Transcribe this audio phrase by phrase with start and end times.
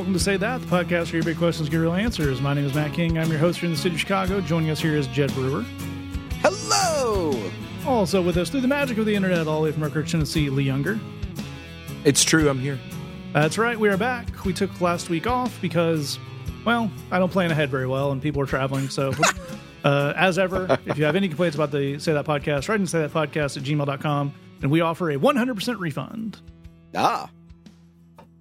[0.00, 2.40] welcome to Say That, the podcast where your big questions get real answers.
[2.40, 3.18] My name is Matt King.
[3.18, 4.40] I'm your host here in the city of Chicago.
[4.40, 5.62] Joining us here is Jed Brewer.
[6.40, 7.50] Hello.
[7.86, 10.48] Also with us through the magic of the internet, all the way from Ridge, Tennessee,
[10.48, 10.98] Lee Younger.
[12.04, 12.78] It's true, I'm here.
[13.34, 14.42] That's right, we are back.
[14.46, 16.18] We took last week off because,
[16.64, 18.88] well, I don't plan ahead very well and people are traveling.
[18.88, 19.12] So,
[19.84, 22.86] uh, as ever, if you have any complaints about the Say That podcast, write in
[22.86, 26.40] say that podcast at gmail.com and we offer a 100% refund.
[26.94, 27.28] Ah.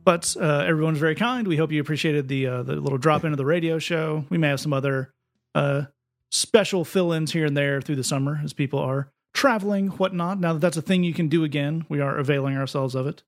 [0.03, 1.47] But uh, everyone's very kind.
[1.47, 4.25] We hope you appreciated the uh, the little drop in of the radio show.
[4.29, 5.13] We may have some other
[5.53, 5.83] uh,
[6.31, 10.39] special fill ins here and there through the summer as people are traveling, whatnot.
[10.39, 13.23] Now that that's a thing you can do again, we are availing ourselves of it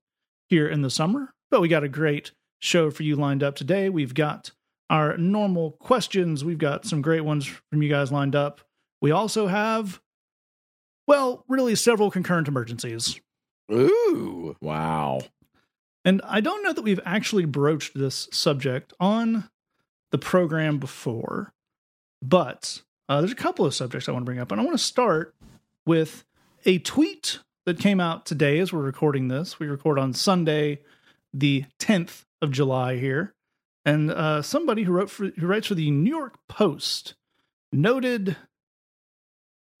[0.48, 1.34] here in the summer.
[1.50, 3.88] But we got a great show for you lined up today.
[3.88, 4.50] We've got
[4.88, 6.44] our normal questions.
[6.44, 8.60] We've got some great ones from you guys lined up.
[9.00, 10.00] We also have,
[11.06, 13.20] well, really several concurrent emergencies.
[13.70, 14.56] Ooh.
[14.60, 15.22] Wow.
[16.04, 19.48] And I don't know that we've actually broached this subject on
[20.10, 21.52] the program before,
[22.20, 24.50] but uh, there's a couple of subjects I want to bring up.
[24.50, 25.34] And I want to start
[25.86, 26.24] with
[26.64, 29.58] a tweet that came out today as we're recording this.
[29.58, 30.80] We record on Sunday,
[31.32, 33.34] the 10th of July here.
[33.84, 37.14] And uh, somebody who wrote for, who writes for the New York Post
[37.72, 38.36] noted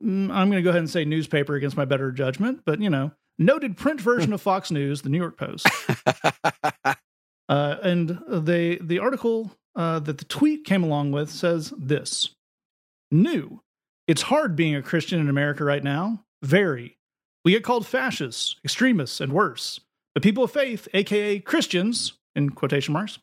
[0.02, 2.90] mm, I'm going to go ahead and say newspaper against my better judgment, but you
[2.90, 3.12] know,
[3.44, 5.68] noted print version of Fox News, the New York Post.
[7.48, 12.30] Uh, and they the article uh, that the tweet came along with says this:
[13.10, 13.60] "New,
[14.06, 16.24] it's hard being a Christian in America right now.
[16.42, 16.96] Very.
[17.44, 19.80] We get called fascists, extremists, and worse.
[20.14, 23.18] But people of faith, aka Christians, in quotation marks,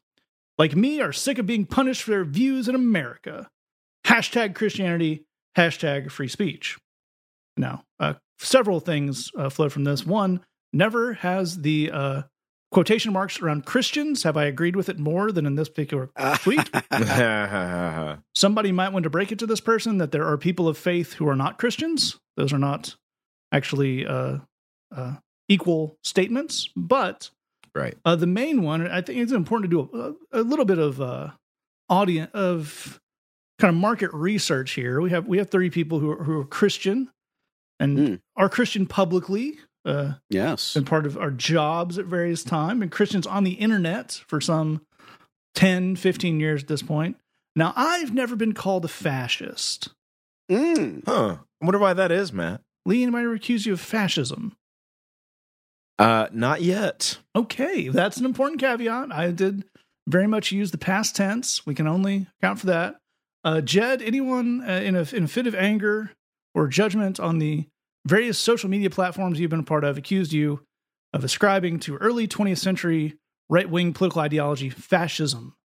[0.59, 3.49] like me, are sick of being punished for their views in America.
[4.05, 5.25] Hashtag Christianity.
[5.57, 6.77] Hashtag free speech."
[7.57, 10.05] Now, uh, several things uh, flow from this.
[10.05, 10.41] One,
[10.73, 12.21] never has the uh,
[12.71, 16.69] quotation marks around Christians have I agreed with it more than in this particular tweet.
[18.35, 21.13] Somebody might want to break it to this person that there are people of faith
[21.13, 22.19] who are not Christians.
[22.37, 22.95] Those are not
[23.51, 24.37] actually uh,
[24.95, 25.15] uh,
[25.47, 27.31] equal statements, but
[27.73, 27.97] right.
[28.05, 31.01] uh, the main one, I think it's important to do a, a little bit of
[31.01, 31.31] uh,
[31.89, 32.99] audience of
[33.57, 35.01] kind of market research here.
[35.01, 37.09] We have we have thirty people who are, who are Christian
[37.79, 38.21] and Mm.
[38.35, 39.57] are Christian publicly.
[39.85, 40.73] Uh, yes.
[40.73, 44.81] been part of our jobs at various time and Christians on the internet for some
[45.55, 47.17] 10, 15 years at this point.
[47.55, 49.89] Now, I've never been called a fascist.
[50.51, 51.03] Mm.
[51.05, 51.37] Huh.
[51.61, 52.61] I wonder why that is, Matt.
[52.85, 54.53] Lee, anybody ever accuse you of fascism?
[55.97, 57.17] Uh, not yet.
[57.35, 59.11] Okay, that's an important caveat.
[59.11, 59.65] I did
[60.07, 61.65] very much use the past tense.
[61.65, 62.97] We can only account for that.
[63.43, 66.11] Uh, Jed, anyone uh, in, a, in a fit of anger
[66.59, 67.67] or judgment on the
[68.05, 70.61] various social media platforms you've been a part of accused you
[71.13, 73.17] of ascribing to early 20th century
[73.49, 75.55] right wing political ideology, fascism.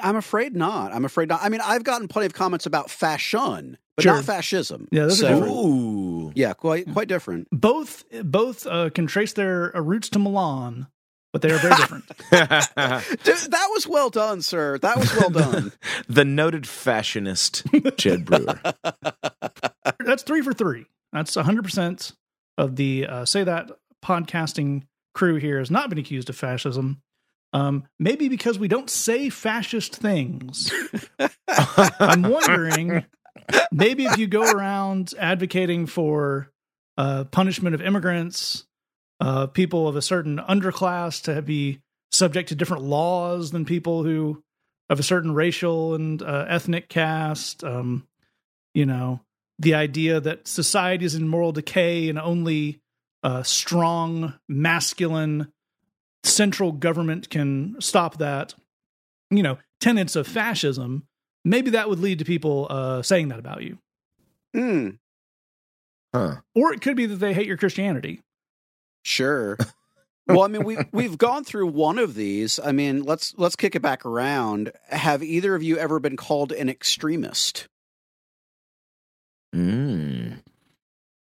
[0.00, 0.92] I'm afraid not.
[0.92, 1.40] I'm afraid not.
[1.42, 4.14] I mean, I've gotten plenty of comments about fashion, but Sure.
[4.16, 4.88] not fascism.
[4.90, 5.52] Yeah, those are different.
[5.54, 6.32] Ooh.
[6.34, 7.46] Yeah, quite quite different.
[7.52, 10.88] both both uh, can trace their uh, roots to Milan,
[11.32, 12.06] but they are very different.
[13.24, 14.78] Dude, that was well done, sir.
[14.78, 15.72] That was well done.
[16.08, 17.64] the noted fashionist
[17.96, 18.60] Jed Brewer.
[20.04, 20.86] That's three for three.
[21.12, 22.12] That's hundred percent
[22.56, 23.70] of the uh, say that
[24.04, 24.82] podcasting
[25.14, 27.00] crew here has not been accused of fascism.
[27.52, 30.70] Um, maybe because we don't say fascist things.
[31.48, 33.06] I'm wondering,
[33.72, 36.50] maybe if you go around advocating for
[36.98, 38.66] uh, punishment of immigrants,
[39.20, 41.80] uh, people of a certain underclass to be
[42.10, 44.42] subject to different laws than people who
[44.90, 47.62] of a certain racial and uh, ethnic caste.
[47.62, 48.06] Um,
[48.74, 49.20] you know,
[49.58, 52.80] the idea that society is in moral decay and only
[53.22, 55.52] uh, strong, masculine
[56.24, 58.54] central government can stop that.
[59.30, 61.06] You know, tenets of fascism.
[61.44, 63.78] Maybe that would lead to people uh, saying that about you,
[64.54, 64.98] Mm,
[66.14, 66.36] Huh.
[66.54, 68.22] or it could be that they hate your Christianity.
[69.08, 69.58] Sure.
[70.28, 72.60] Well, I mean, we we've gone through one of these.
[72.62, 74.72] I mean, let's let's kick it back around.
[74.90, 77.66] Have either of you ever been called an extremist?
[79.54, 80.40] Mm.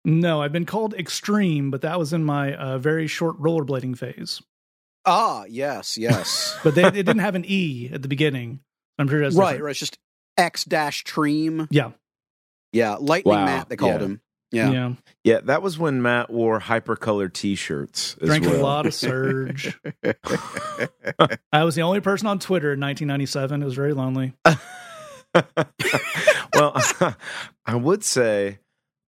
[0.05, 4.41] No, I've been called extreme, but that was in my uh, very short rollerblading phase.
[5.05, 6.57] Ah, yes, yes.
[6.63, 8.61] But they, it didn't have an e at the beginning.
[8.97, 9.63] I'm sure that's right, different.
[9.65, 9.71] right.
[9.71, 9.97] It's just
[10.37, 11.67] X dash Treem.
[11.69, 11.91] Yeah,
[12.71, 13.67] Yeah, Lightning Wow, Matt.
[13.67, 14.07] They called yeah.
[14.07, 14.21] him.
[14.51, 14.71] Yeah.
[14.71, 14.93] Yeah.
[15.23, 18.15] Yeah, that was when Matt wore hypercolored T-shirts.
[18.21, 18.55] As Drank well.
[18.55, 19.77] a lot of Surge.
[21.51, 23.61] I was the only person on Twitter in 1997.
[23.61, 24.33] It was very lonely.
[26.53, 26.81] well,
[27.65, 28.59] I would say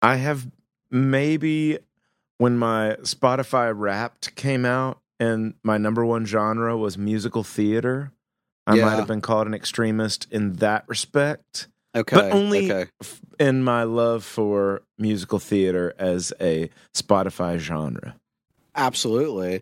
[0.02, 0.48] I have
[0.92, 1.80] maybe
[2.38, 8.12] when my Spotify Wrapped came out and my number one genre was musical theater,
[8.68, 8.86] I Yeah.
[8.86, 11.68] might have been called an extremist in that respect.
[11.96, 12.16] Okay.
[12.16, 12.90] But only okay.
[13.02, 18.16] f- in my love for musical theater as a Spotify genre.
[18.76, 19.62] Absolutely.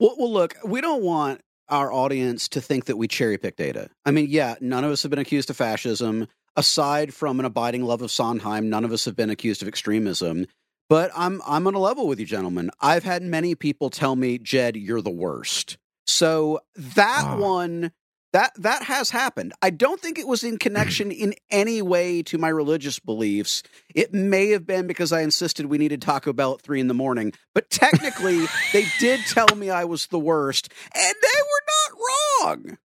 [0.00, 3.88] Well, well, look, we don't want our audience to think that we cherry pick data.
[4.04, 6.26] I mean, yeah, none of us have been accused of fascism.
[6.56, 10.46] Aside from an abiding love of Sondheim, none of us have been accused of extremism.
[10.88, 12.70] But I'm I'm on a level with you, gentlemen.
[12.80, 15.78] I've had many people tell me, Jed, you're the worst.
[16.06, 17.36] So that Ah.
[17.38, 17.90] one
[18.34, 19.52] that that has happened.
[19.62, 23.62] I don't think it was in connection in any way to my religious beliefs.
[23.94, 26.94] It may have been because I insisted we needed Taco Bell at three in the
[26.94, 32.00] morning, but technically they did tell me I was the worst, and they were not
[32.44, 32.78] wrong.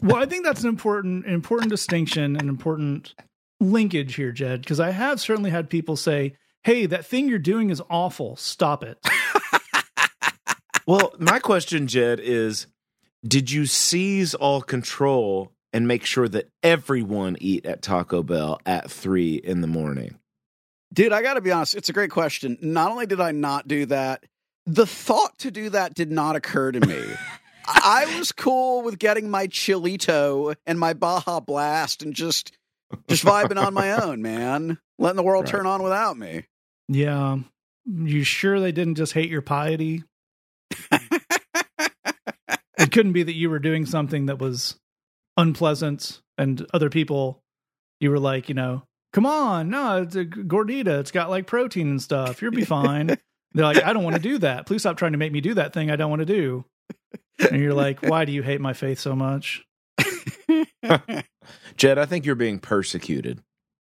[0.00, 3.14] Well, I think that's an important important distinction and important
[3.60, 7.68] linkage here, Jed, because I have certainly had people say, "Hey, that thing you're doing
[7.68, 8.36] is awful.
[8.36, 8.98] Stop it."
[10.84, 12.66] Well, my question, Jed, is
[13.26, 18.90] did you seize all control and make sure that everyone eat at Taco Bell at
[18.90, 20.18] three in the morning?
[20.92, 22.58] Dude, I got to be honest, it's a great question.
[22.60, 24.24] Not only did I not do that,
[24.66, 27.02] the thought to do that did not occur to me.
[27.66, 32.52] I was cool with getting my chilito and my Baja Blast and just
[33.08, 34.78] just vibing on my own, man.
[34.98, 35.52] Letting the world Right.
[35.52, 36.44] turn on without me.
[36.88, 37.38] Yeah,
[37.86, 40.02] you sure they didn't just hate your piety?
[42.82, 44.76] It couldn't be that you were doing something that was
[45.36, 47.42] unpleasant and other people
[48.00, 48.82] you were like you know
[49.12, 53.06] come on no it's a gordita it's got like protein and stuff you'll be fine
[53.52, 55.54] they're like i don't want to do that please stop trying to make me do
[55.54, 56.64] that thing i don't want to do
[57.50, 59.64] and you're like why do you hate my faith so much
[61.76, 63.40] Jed, I think you're being persecuted.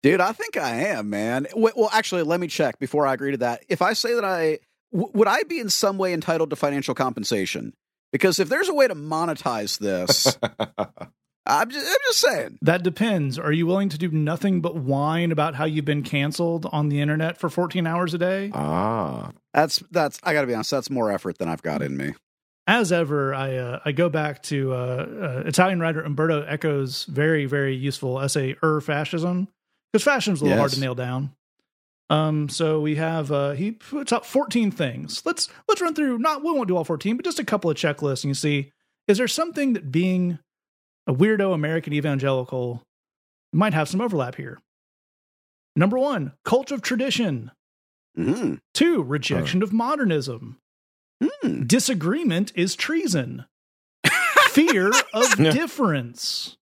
[0.01, 1.47] Dude, I think I am, man.
[1.55, 3.63] Well, actually, let me check before I agree to that.
[3.67, 4.59] If I say that I
[4.93, 7.73] w- would I be in some way entitled to financial compensation?
[8.11, 10.37] Because if there's a way to monetize this,
[11.45, 12.57] I'm just, I'm just saying.
[12.61, 16.67] that depends are you willing to do nothing but whine about how you've been canceled
[16.71, 19.31] on the internet for 14 hours a day ah.
[19.53, 20.69] That's that's I got to be honest.
[20.71, 22.13] That's more effort than I've got in me.
[22.67, 27.45] as ever, I uh, I go back to uh, uh, Italian writer Umberto Eco's very
[27.45, 29.47] very useful essay "Er Fascism"
[29.91, 31.31] because fascism's a little hard to nail down.
[32.09, 35.21] Um, so we have uh, he puts out fourteen things.
[35.25, 36.17] Let's let's run through.
[36.17, 38.71] Not we won't do all fourteen, but just a couple of checklists, and you see
[39.07, 40.39] is there something that being
[41.07, 42.83] a weirdo American evangelical
[43.51, 44.59] might have some overlap here.
[45.75, 47.51] Number one, cult of tradition.
[48.17, 48.59] Mm.
[48.73, 50.59] Two, rejection of modernism.
[51.23, 51.67] Mm.
[51.67, 53.45] Disagreement is treason.
[54.49, 56.57] Fear of difference.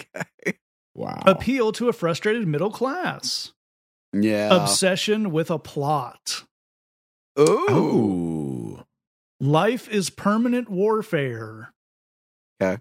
[0.00, 0.58] Okay.
[0.94, 1.22] Wow.
[1.26, 3.52] Appeal to a frustrated middle class.
[4.12, 4.54] Yeah.
[4.62, 6.44] Obsession with a plot.
[7.38, 7.70] Ooh.
[7.70, 8.84] Ooh.
[9.40, 11.72] Life is permanent warfare.
[12.60, 12.80] Okay.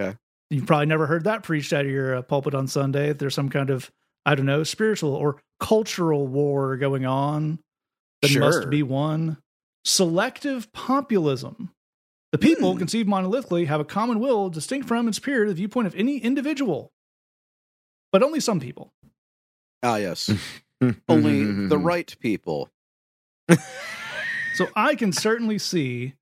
[0.00, 0.16] Okay.
[0.50, 3.12] You've probably never heard that preached out of your uh, pulpit on Sunday.
[3.12, 3.90] There's some kind of,
[4.26, 7.60] I don't know, spiritual or cultural war going on
[8.22, 8.40] that Sure.
[8.40, 9.38] must be won.
[9.84, 11.70] Selective populism.
[12.32, 12.78] The people Hmm.
[12.78, 16.18] conceived monolithically have a common will distinct from and superior to the viewpoint of any
[16.18, 16.90] individual,
[18.10, 18.90] but only some people.
[19.82, 20.30] Ah, yes.
[20.82, 20.98] Mm-hmm.
[21.08, 22.68] Only mm-hmm, the mm-hmm, right people.
[24.54, 26.14] So I can certainly see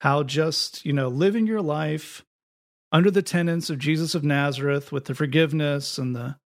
[0.00, 2.24] how just, you know, living your life
[2.92, 6.36] under the tenets of Jesus of Nazareth with the forgiveness and the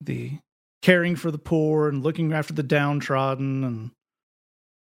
[0.00, 0.38] the
[0.82, 3.90] caring for the poor and looking after the downtrodden and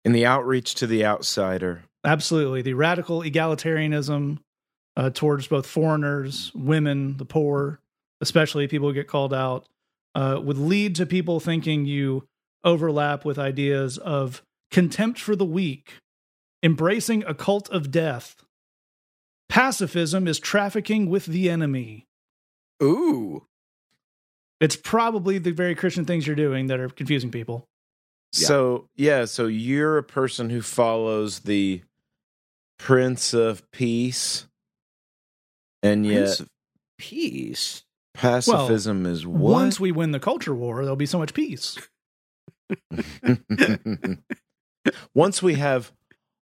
[0.04, 1.84] In the outreach to the outsider.
[2.04, 4.38] absolutely the radical egalitarianism
[4.96, 7.78] uh, towards both foreigners, women, the poor,
[8.20, 9.66] especially people who get called out,
[10.14, 12.26] uh, would lead to people thinking you
[12.64, 15.94] overlap with ideas of contempt for the weak,
[16.62, 18.36] embracing a cult of death.
[19.48, 22.06] Pacifism is trafficking with the enemy.
[22.82, 23.44] Ooh.
[24.60, 27.64] It's probably the very Christian things you're doing that are confusing people.
[28.32, 31.82] So, yeah, so you're a person who follows the
[32.78, 34.46] Prince of Peace.
[35.82, 36.48] And Prince yet, of
[36.98, 37.84] Peace.
[38.18, 39.52] Pacifism is what?
[39.52, 41.78] Once we win the culture war, there'll be so much peace.
[45.14, 45.92] Once we have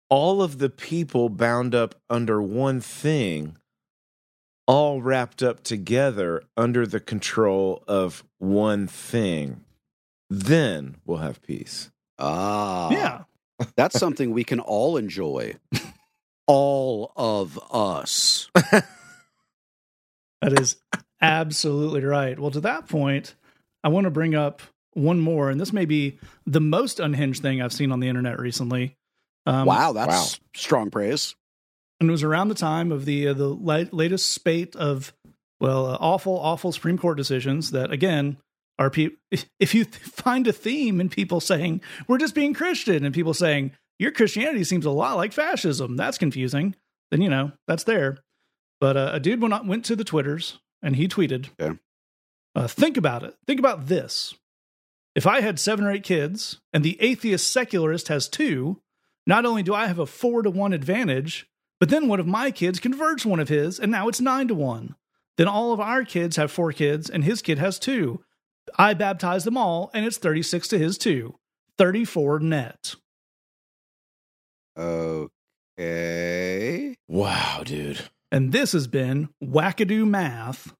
[0.08, 3.56] all of the people bound up under one thing,
[4.66, 9.64] all wrapped up together under the control of one thing,
[10.30, 11.90] then we'll have peace.
[12.18, 12.90] Ah.
[12.90, 13.24] yeah.
[13.76, 15.56] That's something we can all enjoy.
[16.46, 18.50] all of us.
[20.44, 20.76] That is
[21.24, 22.38] absolutely right.
[22.38, 23.34] Well, to that point,
[23.82, 24.62] I want to bring up
[24.92, 28.38] one more, and this may be the most unhinged thing I've seen on the internet
[28.38, 28.96] recently.
[29.46, 30.46] Um, wow, that's wow.
[30.54, 31.34] strong praise.
[32.00, 35.12] and it was around the time of the uh, the la- latest spate of
[35.60, 38.36] well uh, awful awful supreme court decisions that again
[38.78, 39.18] are people
[39.60, 43.34] if you th- find a theme in people saying we're just being christian and people
[43.34, 46.74] saying your christianity seems a lot like fascism that's confusing
[47.10, 48.18] then you know that's there
[48.80, 51.72] but uh, a dude went, went to the twitters and he tweeted Yeah.
[52.54, 54.34] uh, think about it think about this
[55.16, 58.80] if i had seven or eight kids and the atheist secularist has two
[59.26, 61.48] not only do i have a four to one advantage
[61.80, 64.54] but then one of my kids converts one of his, and now it's nine to
[64.54, 64.94] one.
[65.36, 68.24] Then all of our kids have four kids, and his kid has two.
[68.78, 71.34] I baptize them all, and it's 36 to his two.
[71.76, 72.94] 34 net.
[75.78, 76.96] Okay.
[77.08, 78.08] Wow, dude.
[78.34, 80.74] And this has been wackadoo math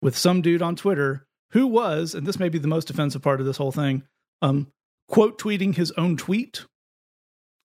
[0.00, 3.40] with some dude on Twitter who was, and this may be the most offensive part
[3.40, 4.04] of this whole thing,
[4.40, 4.72] um,
[5.06, 6.64] quote tweeting his own tweet,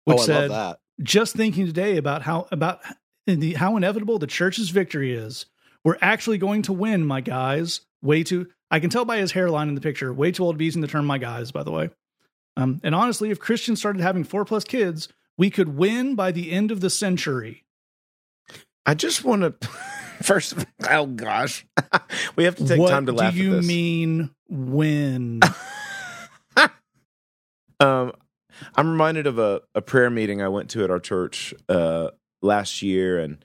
[0.03, 2.81] which oh, said, just thinking today about how about
[3.25, 5.45] the, how inevitable the church's victory is.
[5.85, 7.79] We're actually going to win, my guys.
[8.01, 8.49] Way too.
[8.69, 10.13] I can tell by his hairline in the picture.
[10.13, 11.91] Way too old to be using the term "my guys." By the way,
[12.57, 16.51] um, and honestly, if Christians started having four plus kids, we could win by the
[16.51, 17.62] end of the century.
[18.85, 19.67] I just want to
[20.23, 20.55] first.
[20.89, 21.65] Oh gosh,
[22.35, 25.41] we have to take what time to laugh What do you mean when?
[27.79, 28.13] Um,
[28.75, 32.09] I'm reminded of a, a prayer meeting I went to at our church uh,
[32.41, 33.43] last year, and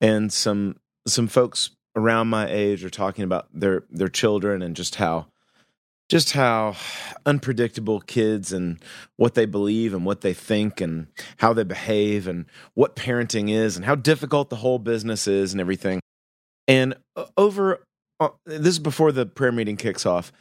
[0.00, 0.76] and some
[1.08, 5.26] some folks around my age are talking about their their children and just how
[6.08, 6.74] just how
[7.26, 8.82] unpredictable kids and
[9.16, 11.06] what they believe and what they think and
[11.38, 15.60] how they behave and what parenting is and how difficult the whole business is and
[15.60, 16.00] everything.
[16.66, 17.84] And uh, over
[18.20, 20.32] uh, this is before the prayer meeting kicks off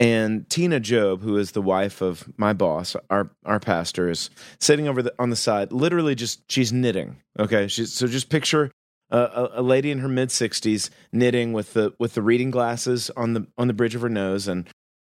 [0.00, 4.88] and Tina Job, who is the wife of my boss, our our pastor, is sitting
[4.88, 7.20] over the, on the side, literally just she's knitting.
[7.38, 8.70] Okay, she's so just picture
[9.10, 13.34] a, a lady in her mid sixties knitting with the with the reading glasses on
[13.34, 14.66] the on the bridge of her nose, and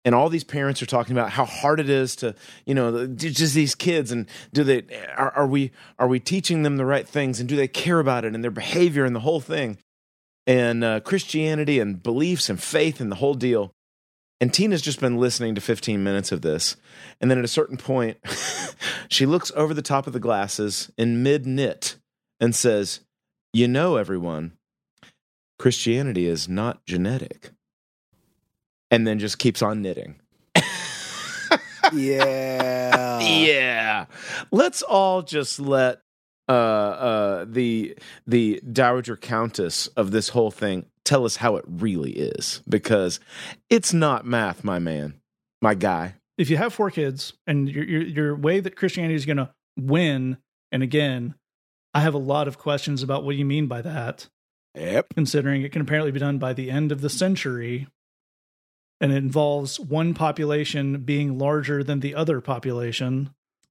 [0.04, 2.34] and all these parents are talking about how hard it is to
[2.66, 4.82] you know just these kids and do they
[5.16, 8.24] are, are we are we teaching them the right things and do they care about
[8.24, 9.78] it and their behavior and the whole thing
[10.46, 13.72] and uh, Christianity and beliefs and faith and the whole deal.
[14.40, 16.76] And Tina's just been listening to 15 minutes of this.
[17.20, 18.16] And then at a certain point,
[19.08, 21.96] she looks over the top of the glasses in mid knit
[22.40, 23.00] and says,
[23.52, 24.52] You know, everyone,
[25.58, 27.50] Christianity is not genetic.
[28.90, 30.16] And then just keeps on knitting.
[31.92, 33.20] Yeah.
[33.20, 34.06] yeah.
[34.50, 36.00] Let's all just let
[36.48, 42.12] uh, uh, the the dowager countess of this whole thing tell us how it really
[42.12, 43.20] is because
[43.68, 45.14] it's not math, my man,
[45.62, 46.14] my guy.
[46.38, 49.50] if you have four kids and your your, your way that Christianity is going to
[49.78, 50.38] win,
[50.72, 51.34] and again,
[51.94, 54.28] I have a lot of questions about what you mean by that.
[54.76, 55.14] Yep.
[55.14, 57.88] considering it can apparently be done by the end of the century.
[59.00, 63.30] And it involves one population being larger than the other population.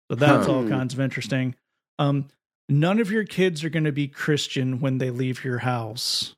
[0.10, 0.54] So that's Huh.
[0.54, 1.56] all kinds of interesting.
[2.00, 2.28] Um,
[2.68, 6.36] none of your kids are going to be Christian when they leave your house.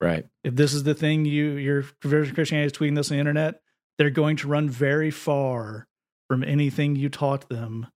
[0.00, 0.26] Right.
[0.42, 3.62] If this is the thing you your conversion Christianity is tweeting this on the internet,
[3.96, 5.86] they're going to run very far
[6.28, 7.86] from anything you taught them.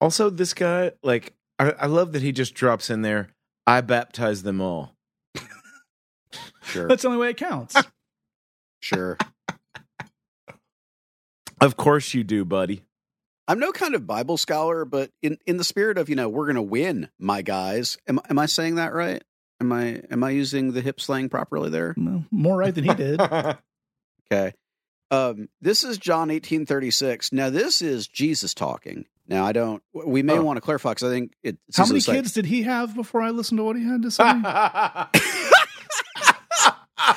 [0.00, 3.28] Also, this guy, like, I, I love that he just drops in there.
[3.66, 4.96] I baptize them all.
[6.62, 6.86] Sure.
[6.86, 7.74] That's the only way it counts.
[8.80, 9.18] sure.
[11.60, 12.82] Of course you do, buddy.
[13.48, 16.44] I'm no kind of Bible scholar, but in, in the spirit of, you know, we're
[16.46, 17.96] going to win, my guys.
[18.06, 19.24] Am, am I saying that right?
[19.60, 21.94] Am I am I using the hip slang properly there?
[21.96, 23.20] Well, More right than he did.
[24.30, 24.52] Okay.
[25.10, 27.32] Um, this is John 1836.
[27.32, 29.06] Now, this is Jesus talking.
[29.26, 30.42] Now, I don't, we may Huh.
[30.42, 32.64] want to clarify because I think it, it's How many easily say- kids did he
[32.64, 34.22] have before I listened to what he had to say?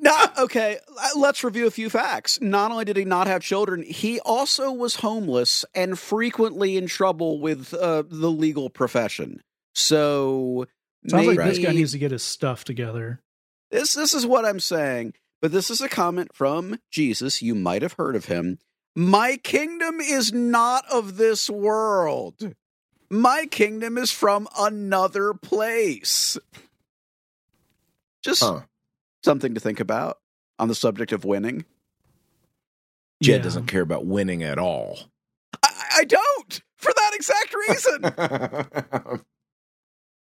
[0.00, 0.78] No, okay.
[1.16, 2.40] Let's review a few facts.
[2.40, 7.40] Not only did he not have children, he also was homeless and frequently in trouble
[7.40, 9.42] with uh, the legal profession.
[9.74, 10.66] So
[11.08, 13.20] Sounds like this guy needs to get his stuff together.
[13.70, 15.14] this this is what I'm saying.
[15.42, 17.42] But this is a comment from Jesus.
[17.42, 18.58] You might have heard of him.
[18.94, 22.54] My kingdom is not of this world.
[23.10, 26.38] My kingdom is from another place.
[28.22, 28.62] Just Huh.
[29.26, 30.18] Something to think about
[30.58, 31.66] on the subject of winning.
[33.22, 33.42] Jed Yeah.
[33.42, 34.98] doesn't care about winning at all.
[35.62, 39.20] I, I don't for that exact reason.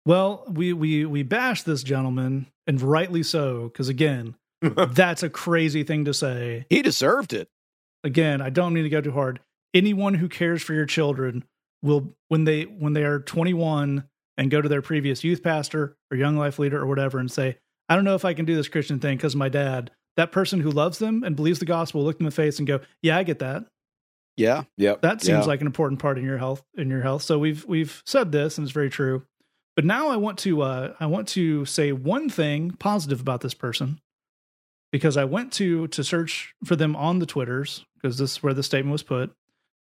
[0.07, 5.83] Well, we we we bash this gentleman, and rightly so, because again, that's a crazy
[5.83, 6.67] thing to say.
[6.69, 7.49] he deserved it.
[8.03, 9.41] Again, I don't mean to go too hard.
[9.73, 11.45] Anyone who cares for your children
[11.83, 14.05] will when they when they are 21
[14.37, 17.57] and go to their previous youth pastor or young life leader or whatever and say,
[17.89, 20.61] I don't know if I can do this Christian thing because my dad, that person
[20.61, 23.19] who loves them and believes the gospel, look them in the face and go, Yeah,
[23.19, 23.65] I get that.
[24.37, 24.65] Yeah.
[24.79, 25.03] Yep.
[25.03, 25.45] That seems Yeah.
[25.45, 27.23] like an important part in your health in your health.
[27.23, 29.25] So we've we've said this and it's very true.
[29.77, 33.55] But now I want to uh I want to say one thing positive about this
[33.55, 34.01] person
[34.93, 38.55] because I went to to search for them on the Twitters because this is where
[38.55, 39.33] the statement was put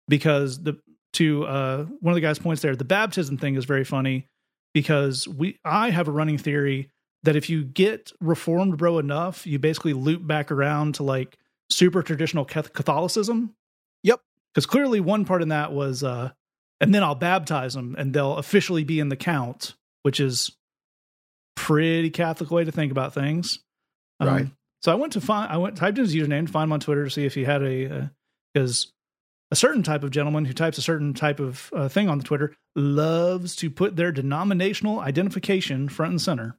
[0.08, 0.78] because the
[1.14, 4.26] to uh one of the guys points there the baptism thing is very funny
[4.74, 6.90] because we I have a running theory
[7.24, 11.36] that if you get reformed bro enough you basically loop back around to like
[11.70, 13.54] super traditional Catholicism
[14.02, 14.20] Yep.
[14.52, 16.30] because clearly one part in that was uh
[16.80, 20.50] and then i'll baptize them and they'll officially be in the count which is
[21.56, 23.60] pretty catholic way to think about things
[24.20, 24.46] Um, Right.
[24.82, 26.80] so i went to find i went typed in his username to find him on
[26.80, 28.10] twitter to see if he had a
[28.52, 28.92] because
[29.50, 32.24] a certain type of gentleman who types a certain type of uh, thing on the
[32.24, 36.56] twitter loves to put their denominational identification front and center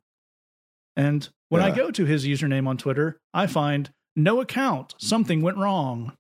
[0.95, 5.57] and when i go to his username on twitter i find no account something went
[5.57, 6.13] wrong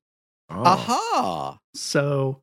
[0.49, 0.63] Oh.
[0.63, 1.57] Aha.
[1.73, 2.41] so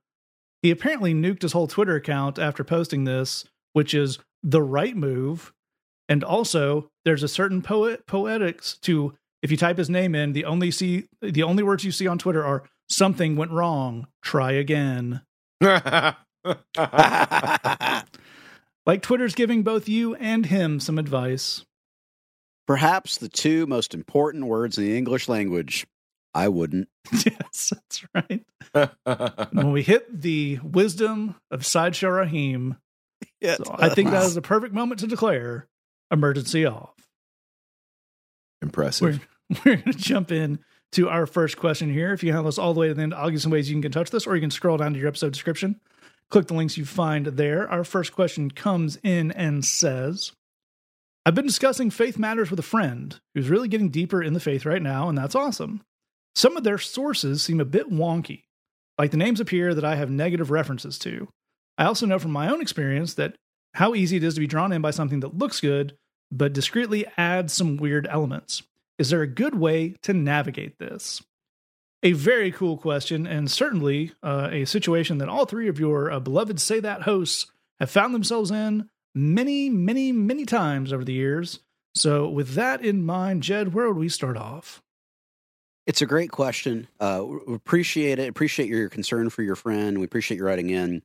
[0.63, 5.53] he apparently nuked his whole Twitter account after posting this, which is the right move.
[6.09, 10.45] And also, there's a certain poet poetics to if you type his name in, the
[10.45, 14.07] only see the only words you see on Twitter are something went wrong.
[14.23, 15.23] Try again.
[18.87, 21.65] Like Twitter's giving both you and him some advice.
[22.71, 25.89] Perhaps the two most important words in the English language.
[26.33, 26.89] I wouldn't.
[27.13, 28.45] yes, that's right.
[29.51, 32.77] when we hit the wisdom of Sideshow Raheem,
[33.41, 33.57] Yeah.
[33.57, 35.67] so I think that is the perfect moment to declare
[36.13, 36.95] emergency off.
[38.63, 39.27] Impressive.
[39.49, 40.61] We're, we're going to jump in
[40.93, 42.13] to our first question here.
[42.13, 43.69] If you have us all the way to the end, I'll give you some ways
[43.69, 45.33] you can get in touch with us, or you can scroll down to your episode
[45.33, 45.81] description.
[46.29, 47.69] Click the links you find there.
[47.69, 50.31] Our first question comes in and says,
[51.27, 54.65] I've been discussing faith matters with a friend who's really getting deeper in the faith
[54.65, 55.83] right now, and that's awesome.
[56.35, 58.45] Some of their sources seem a bit wonky,
[58.99, 61.29] like the names appear that I have negative references to.
[61.77, 63.37] I also know from my own experience that
[63.75, 65.97] how easy it is to be drawn in by something that looks good,
[66.33, 68.63] but discreetly adds some weird elements.
[68.99, 71.23] Is there a good way to navigate this?
[72.03, 76.19] A very cool question, and certainly uh, a situation that all three of your uh,
[76.19, 81.61] beloved Say That hosts have found themselves in many, many, many times over the years.
[81.95, 84.83] So, with that in mind, Jed, where would we start off?
[85.87, 86.87] It's a great question.
[87.01, 88.29] Uh, appreciate it.
[88.29, 89.99] Appreciate your concern for your friend.
[89.99, 91.03] We appreciate you writing in.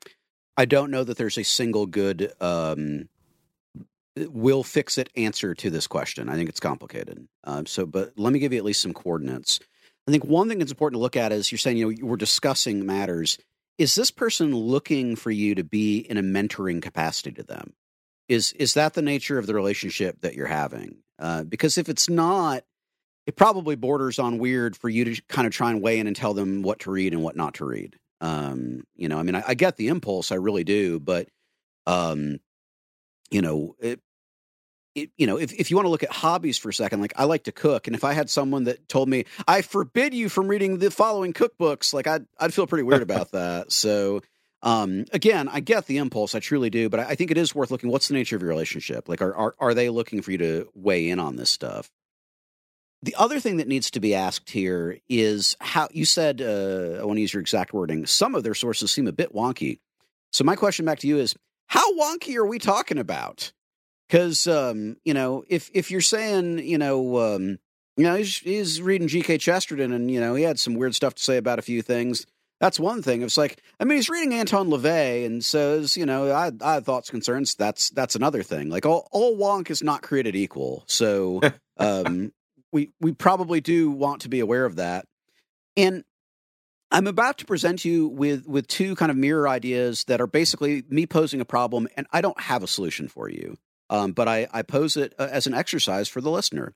[0.57, 3.09] I don't know that there's a single good um,
[4.15, 6.29] will fix it answer to this question.
[6.29, 7.27] I think it's complicated.
[7.43, 9.59] Um, so, but let me give you at least some coordinates.
[10.07, 12.15] I think one thing that's important to look at is you're saying, you know, we're
[12.15, 13.37] discussing matters.
[13.77, 17.73] Is this person looking for you to be in a mentoring capacity to them?
[18.27, 20.97] Is is that the nature of the relationship that you're having?
[21.19, 22.63] Uh, because if it's not,
[23.25, 26.15] it probably borders on weird for you to kind of try and weigh in and
[26.15, 27.97] tell them what to read and what not to read.
[28.21, 31.27] Um, you know, I mean, I, I get the impulse, I really do, but
[31.85, 32.39] um,
[33.29, 33.99] you know, it,
[34.95, 37.13] it, you know, if if you want to look at hobbies for a second, like
[37.17, 40.29] I like to cook, and if I had someone that told me I forbid you
[40.29, 43.71] from reading the following cookbooks, like I'd I'd feel pretty weird about that.
[43.71, 44.21] So.
[44.65, 47.53] Um, again, I get the impulse, I truly do, but I, I think it is
[47.53, 47.91] worth looking.
[47.91, 49.07] What's the nature of your relationship?
[49.07, 51.89] Like, are, are are they looking for you to weigh in on this stuff?
[53.03, 57.05] The other thing that needs to be asked here is how you said, uh, I
[57.05, 58.07] want to use your exact wording.
[58.07, 59.77] Some of their sources seem a bit wonky.
[60.33, 61.35] So, my question back to you is
[61.67, 63.53] how wonky are we talking about?
[64.09, 67.59] Because, um, you know, if, if you're saying, you know, um,
[67.97, 69.37] you know, he's, he's reading G.K.
[69.37, 72.25] Chesterton and, you know, he had some weird stuff to say about a few things.
[72.65, 73.21] That's one thing.
[73.21, 76.83] It's like, I mean, he's reading Anton LaVey and says, you know, I, I have
[76.83, 77.53] thoughts, concerns.
[77.53, 78.69] That's that's another thing.
[78.69, 80.83] Like all, all wonk is not created equal.
[80.87, 81.41] So
[81.77, 82.33] um,
[82.71, 85.05] we we probably do want to be aware of that.
[85.77, 86.05] And
[86.89, 90.83] I'm about to present you with with two kind of mirror ideas that are basically
[90.89, 93.59] me posing a problem, and I don't have a solution for you,
[93.91, 96.73] um, but I, I pose it uh, as an exercise for the listener.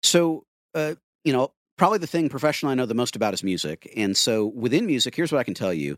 [0.00, 0.44] So,
[0.76, 4.16] uh, you know, probably the thing professionally I know the most about is music, and
[4.16, 5.96] so within music, here's what I can tell you: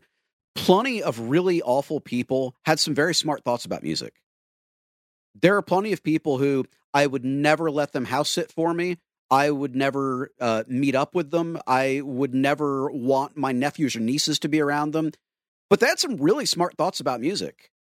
[0.55, 4.13] plenty of really awful people had some very smart thoughts about music.
[5.39, 8.97] There are plenty of people who I would never let them house sit for me.
[9.29, 11.57] I would never uh, meet up with them.
[11.65, 15.11] I would never want my nephews or nieces to be around them.
[15.69, 17.71] But they had some really smart thoughts about music.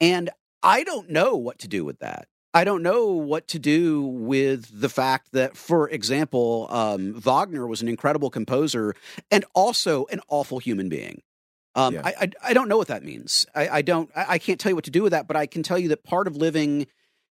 [0.00, 0.30] And
[0.60, 2.26] I don't know what to do with that.
[2.54, 7.82] I don't know what to do with the fact that, for example, um, Wagner was
[7.82, 8.94] an incredible composer
[9.30, 11.22] and also an awful human being.
[11.74, 12.02] Um, Yeah.
[12.04, 13.46] I, I I don't know what that means.
[13.54, 14.10] I, I don't.
[14.16, 15.28] I, I can't tell you what to do with that.
[15.28, 16.86] But I can tell you that part of living,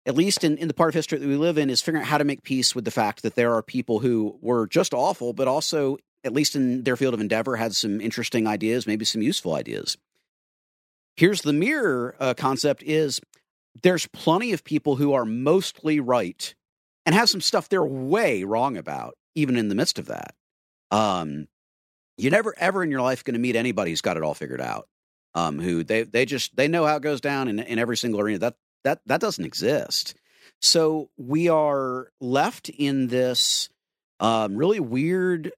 [0.05, 2.09] at least in, in the part of history that we live in, is figuring out
[2.09, 5.33] how to make peace with the fact that there are people who were just awful,
[5.33, 9.23] but also, at least in their field of endeavor, had some interesting ideas, maybe some
[9.23, 9.97] useful ideas.
[11.17, 13.21] Here's the mirror uh, concept: is
[13.83, 16.55] there's plenty of people who are mostly right
[17.05, 20.35] and have some stuff they're way wrong about, even in the midst of that.
[20.91, 21.49] Um,
[22.17, 24.61] you're never ever in your life going to meet anybody who's got it all figured
[24.61, 24.89] out.
[25.35, 28.21] Um, who they they just they know how it goes down in, in every single
[28.21, 28.39] arena.
[28.39, 30.15] That that that doesn't exist.
[30.61, 33.69] So we are left in this
[34.21, 35.53] um, really weird,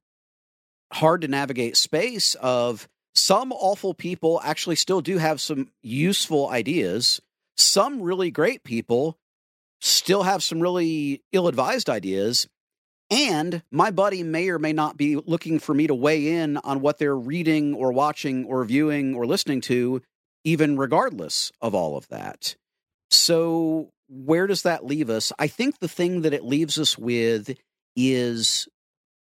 [0.91, 7.21] hard to navigate space of some awful people actually still do have some useful ideas.
[7.59, 9.17] Some really great people
[9.81, 12.47] still have some really ill advised ideas.
[13.11, 16.79] And my buddy may or may not be looking for me to weigh in on
[16.79, 20.01] what they're reading or watching or viewing or listening to,
[20.43, 22.55] even regardless of all of that.
[23.09, 25.33] So, where does that leave us?
[25.39, 27.57] I think the thing that it leaves us with
[27.95, 28.67] is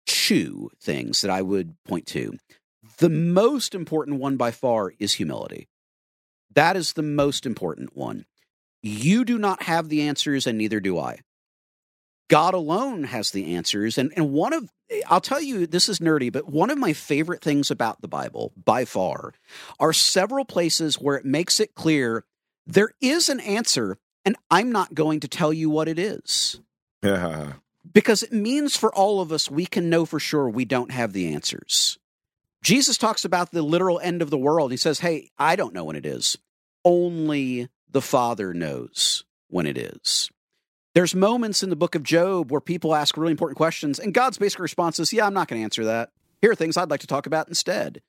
[0.07, 2.37] two things that I would point to.
[2.99, 5.69] The most important one by far is humility.
[6.55, 8.27] That is the most important one.
[8.83, 11.21] You do not have the answers, and neither do I.
[12.29, 13.99] God alone has the answers.
[13.99, 14.71] And, and one of,
[15.09, 18.53] I'll tell you, this is nerdy, but one of my favorite things about the Bible,
[18.65, 19.35] by far,
[19.79, 22.25] are several places where it makes it clear
[22.67, 26.61] there is an answer, and I'm not going to tell you what it is.
[27.03, 27.55] Yeah.
[27.93, 31.15] Because it means for all of us, we can know for sure we don't have
[31.15, 31.99] the answers.
[32.63, 34.71] Jesus talks about the literal end of the world.
[34.71, 36.37] He says, Hey, I don't know when it is.
[36.85, 40.31] Only the Father knows when it is.
[40.95, 44.39] There's moments in the book of Job where people ask really important questions, and God's
[44.39, 46.11] basic response is, Yeah, I'm not going to answer that.
[46.41, 48.01] Here are things I'd like to talk about instead.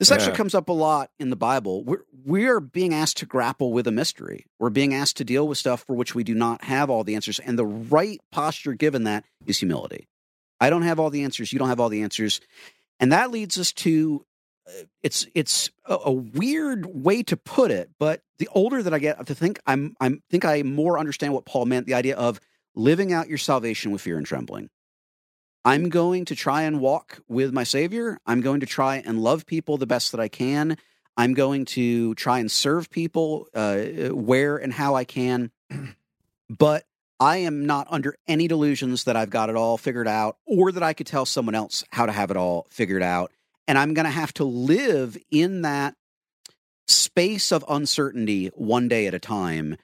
[0.00, 0.36] This actually Yeah.
[0.38, 1.84] comes up a lot in the Bible.
[1.84, 4.46] We're, we're being asked to grapple with a mystery.
[4.58, 7.14] We're being asked to deal with stuff for which we do not have all the
[7.14, 7.38] answers.
[7.38, 10.08] And the right posture given that is humility.
[10.60, 11.52] I don't have all the answers.
[11.52, 12.40] You don't have all the answers.
[13.00, 14.24] And that leads us to
[14.66, 18.98] uh, it's it's a, a weird way to put it, but the older that I
[18.98, 21.86] get, to think I'm I'm think I more understand what Paul meant.
[21.86, 22.40] The idea of
[22.74, 24.70] living out your salvation with fear and trembling.
[25.64, 28.18] I'm going to try and walk with my Savior.
[28.26, 30.76] I'm going to try and love people the best that I can.
[31.16, 33.78] I'm going to try and serve people uh,
[34.10, 35.50] where and how I can.
[36.50, 36.84] But
[37.20, 40.82] I am not under any delusions that I've got it all figured out or that
[40.82, 43.30] I could tell someone else how to have it all figured out.
[43.66, 45.94] And I'm going to have to live in that
[46.86, 49.76] space of uncertainty one day at a time.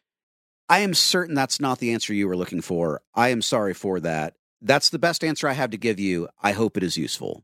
[0.68, 3.00] I am certain that's not the answer you were looking for.
[3.14, 4.34] I am sorry for that.
[4.60, 6.28] That's the best answer I have to give you.
[6.42, 7.42] I hope it is useful.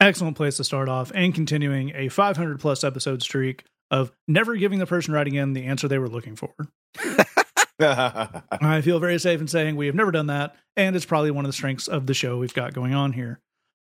[0.00, 4.78] Excellent place to start off and continuing a 500 plus episode streak of never giving
[4.78, 6.52] the person writing in the answer they were looking for.
[7.80, 11.44] I feel very safe in saying we have never done that, and it's probably one
[11.44, 13.40] of the strengths of the show we've got going on here.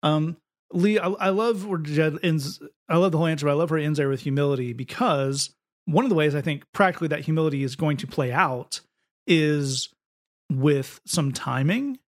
[0.03, 0.37] Um,
[0.73, 2.61] Lee, I, I love where Jed ends.
[2.89, 5.51] I love the whole answer, but I love where it ends there with humility because
[5.85, 8.81] one of the ways I think practically that humility is going to play out
[9.27, 9.89] is
[10.51, 11.99] with some timing,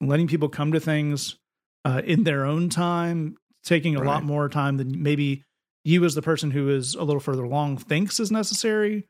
[0.00, 1.36] letting people come to things
[1.84, 5.42] uh, in their own time, taking a lot more time than maybe
[5.84, 9.06] you, as the person who is a little further along, thinks is necessary.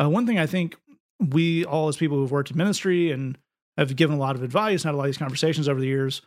[0.00, 0.76] Uh, one thing I think
[1.20, 3.38] we all, as people who've worked in ministry and
[3.76, 6.22] have given a lot of advice, had a lot of these conversations over the years,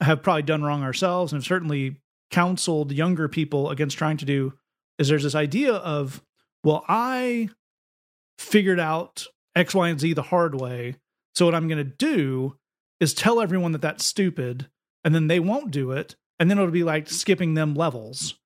[0.00, 1.96] have probably done wrong ourselves and have certainly
[2.30, 4.52] counseled younger people against trying to do
[4.98, 6.22] is there's this idea of,
[6.64, 7.50] well, I
[8.38, 10.96] figured out X, Y, and Z the hard way.
[11.34, 12.56] So what I'm going to do
[13.00, 14.68] is tell everyone that that's stupid,
[15.04, 18.38] and then they won't do it, and then it'll be like skipping them levels,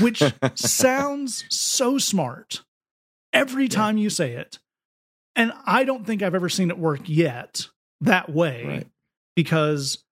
[0.00, 0.22] which
[0.54, 2.62] sounds so smart
[3.32, 4.58] every time you say it.
[5.36, 7.66] And I don't think I've ever seen it work yet
[8.00, 8.86] that way Right.
[9.36, 10.04] because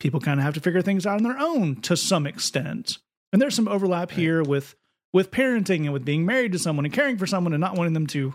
[0.00, 2.98] people kind of have to figure things out on their own to some extent.
[3.32, 4.18] And there's some overlap Right.
[4.18, 4.74] here with
[5.14, 7.92] with parenting and with being married to someone and caring for someone and not wanting
[7.92, 8.34] them to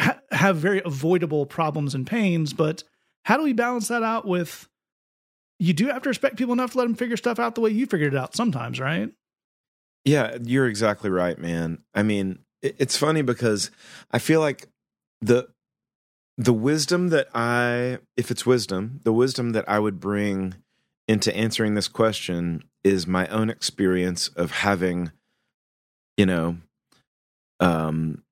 [0.00, 2.54] ha- have very avoidable problems and pains.
[2.54, 2.84] But
[3.26, 4.66] how do we balance that out with?
[5.58, 7.70] You do have to respect people enough to let them figure stuff out the way
[7.70, 9.12] you figured it out sometimes, right?
[10.06, 11.82] Yeah, you're exactly right, man.
[11.94, 13.70] I mean, it's funny because
[14.10, 14.66] I feel like
[15.22, 15.48] the
[16.36, 20.54] the wisdom that I if it's wisdom, the wisdom that I would bring
[21.08, 25.12] into answering this question is my own experience of having
[26.16, 26.56] you know
[27.60, 28.22] um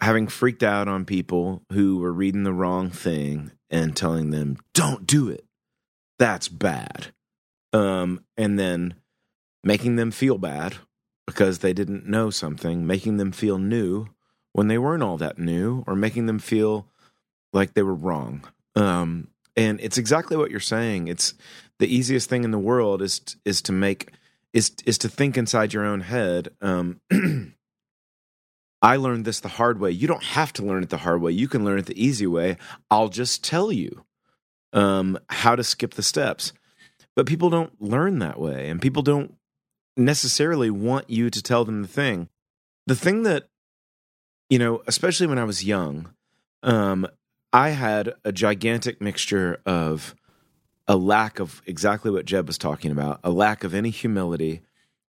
[0.00, 5.06] having freaked out on people who were reading the wrong thing and telling them don't
[5.06, 5.44] do it.
[6.18, 7.08] That's bad.
[7.72, 8.94] Um and then
[9.64, 10.76] making them feel bad
[11.26, 14.06] because they didn't know something, making them feel new
[14.56, 16.86] when they weren't all that new, or making them feel
[17.52, 18.42] like they were wrong.
[18.74, 21.08] Um, and it's exactly what you're saying.
[21.08, 21.34] It's
[21.78, 24.12] the easiest thing in the world is is to make
[24.54, 26.48] is is to think inside your own head.
[26.62, 27.02] Um,
[28.80, 29.90] I learned this the hard way.
[29.90, 31.32] You don't have to learn it the hard way.
[31.32, 32.56] You can learn it the easy way.
[32.90, 34.06] I'll just tell you
[34.72, 36.54] um, how to skip the steps.
[37.14, 39.34] But people don't learn that way, and people don't
[39.98, 42.30] necessarily want you to tell them the thing.
[42.86, 43.48] The thing that,
[44.48, 46.12] you know, especially when I was young,
[46.62, 47.06] um,
[47.52, 50.14] I had a gigantic mixture of
[50.88, 54.62] a lack of exactly what Jed was talking about, a lack of any humility,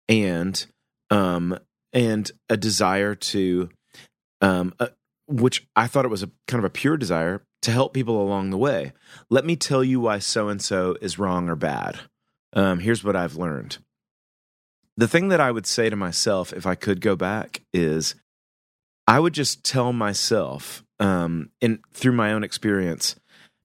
[0.09, 0.67] and
[1.11, 1.59] um,
[1.93, 3.69] and a desire to,
[4.41, 4.89] um, uh,
[5.27, 8.51] which I thought it was a kind of a pure desire to help people along
[8.51, 8.93] the way.
[9.29, 12.01] Let me tell you why so and so is wrong or bad.
[12.53, 13.79] Um, here's what I've learned.
[14.97, 18.15] The thing that I would say to myself if I could go back is
[19.11, 23.17] I would just tell myself, um, in through my own experience,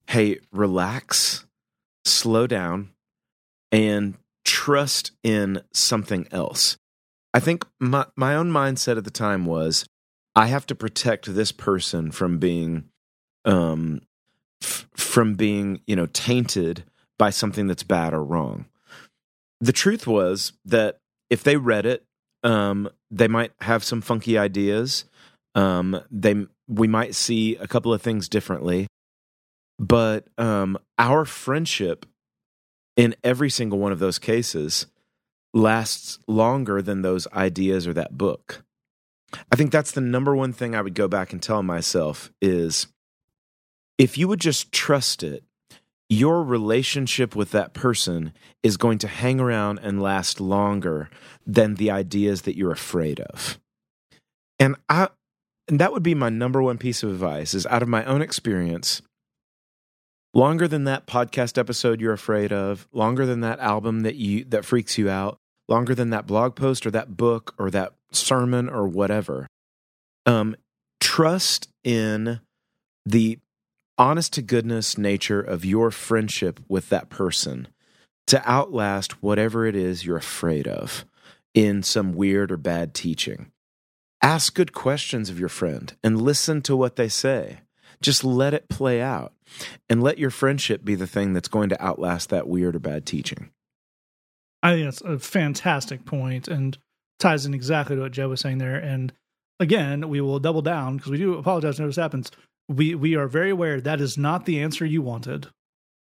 [0.08, 1.46] hey, relax,
[2.04, 2.90] slow down,
[3.72, 6.78] and trust in something else.
[7.32, 9.86] I think my my own mindset at the time was
[10.36, 12.86] I have to protect this person from being
[13.46, 14.02] um
[14.64, 16.86] f- from being, you know, tainted
[17.20, 18.66] by something that's bad or wrong.
[19.62, 20.98] The truth was that
[21.30, 22.04] if they read it,
[22.44, 25.06] um, they might have some funky ideas.
[25.56, 28.88] Um, they we might see a couple of things differently,
[29.80, 32.06] but um, our friendship
[32.98, 34.88] in every single one of those cases
[35.54, 38.64] lasts longer than those ideas or that book.
[39.52, 42.88] I think that's the number one thing I would go back and tell myself is
[43.98, 45.44] if you would just trust it,
[46.10, 51.10] your relationship with that person is going to hang around and last longer
[51.48, 53.60] than the ideas that you're afraid of.
[54.60, 55.10] And I
[55.68, 58.22] and that would be my number one piece of advice is out of my own
[58.22, 59.02] experience
[60.36, 64.66] longer than that podcast episode you're afraid of, longer than that album that you that
[64.66, 68.88] freaks you out, longer than that blog post or that book or that sermon or
[68.88, 69.48] whatever.
[70.26, 70.56] Um
[71.00, 72.42] trust in
[73.06, 73.40] the
[73.98, 77.68] honest to goodness nature of your friendship with that person
[78.28, 81.06] to outlast whatever it is you're afraid of
[81.54, 83.52] in some weird or bad teaching.
[84.22, 87.60] Ask good questions of your friend and listen to what they say.
[88.02, 89.34] Just let it play out
[89.90, 93.06] and let your friendship be the thing that's going to outlast that weird or bad
[93.06, 93.52] teaching.
[94.64, 96.78] I think that's a fantastic point and
[97.20, 98.76] ties in exactly to what Joe was saying there.
[98.76, 99.14] And
[99.60, 102.32] again, we will double down because we do apologize when this happens
[102.68, 105.48] we we are very aware that is not the answer you wanted.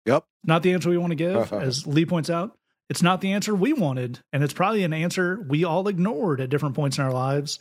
[0.07, 0.25] Yep.
[0.45, 2.57] Not the answer we want to give, as Lee points out.
[2.89, 6.51] It's not the answer we wanted, and it's probably an answer we all ignored at
[6.51, 7.59] different points in our lives.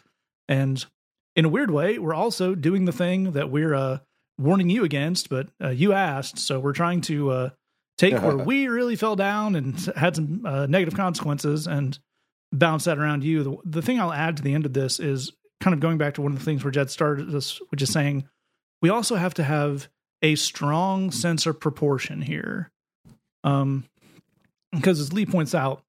[0.51, 0.85] And
[1.37, 3.99] in a weird way, we're also doing the thing that we're uh,
[4.37, 7.49] warning you against, but uh, you asked, so we're trying to uh,
[7.97, 11.97] take where we really fell down and had some uh, negative consequences and
[12.51, 13.43] bounce that around you.
[13.43, 16.15] The, the thing I'll add to the end of this is kind of going back
[16.15, 18.27] to one of the things where Jed started this, which is saying
[18.81, 19.87] we also have to have
[20.21, 22.71] a strong sense of proportion here.
[23.45, 23.85] Um,
[24.73, 25.81] because as Lee points out,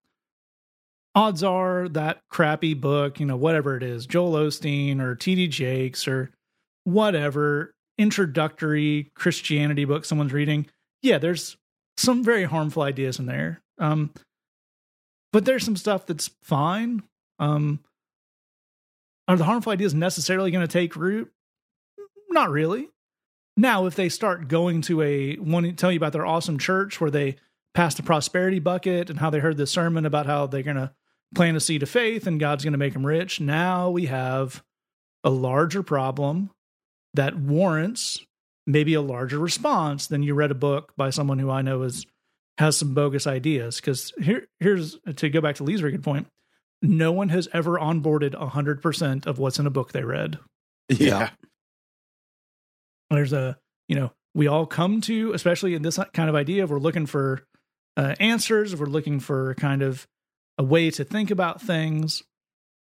[1.14, 6.08] odds are that crappy book, you know, whatever it is, Joel Osteen or TD Jakes
[6.08, 6.30] or
[6.84, 10.66] whatever introductory Christianity book someone's reading,
[11.02, 11.56] yeah, there's
[11.96, 13.60] some very harmful ideas in there.
[13.78, 14.10] Um,
[15.32, 17.02] but there's some stuff that's fine.
[17.38, 17.80] Um,
[19.28, 21.32] are the harmful ideas necessarily going to take root?
[22.30, 22.88] Not really.
[23.56, 27.10] Now, if they start going to a one, tell you about their awesome church where
[27.10, 27.36] they
[27.74, 30.92] passed the prosperity bucket and how they heard this sermon about how they're going to
[31.34, 33.40] plant a seed of faith and God's going to make him rich.
[33.40, 34.62] Now we have
[35.24, 36.50] a larger problem
[37.14, 38.24] that warrants
[38.66, 42.06] maybe a larger response than you read a book by someone who I know is
[42.58, 43.76] has some bogus ideas.
[43.76, 46.26] Because here, here's to go back to Lee's very good point.
[46.80, 50.38] No one has ever onboarded hundred percent of what's in a book they read.
[50.88, 51.30] Yeah.
[53.10, 56.70] There's a, you know, we all come to, especially in this kind of idea, if
[56.70, 57.44] we're looking for
[57.96, 60.06] uh, answers, if we're looking for kind of
[60.58, 62.22] a way to think about things,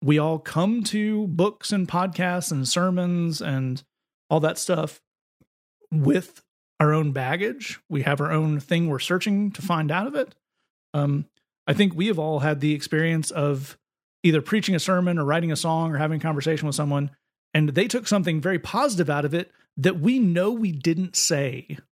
[0.04, 3.84] we all come to books and podcasts and sermons and
[4.30, 5.02] all that stuff
[5.92, 6.44] with
[6.80, 7.80] our own baggage.
[7.90, 10.36] We have our own thing we're searching to find out of it.
[10.94, 11.26] Um,
[11.68, 13.78] I think we have all had the experience of
[14.24, 17.12] either preaching a sermon or writing a song or having a conversation with someone,
[17.54, 21.78] and they took something very positive out of it that we know we didn't say.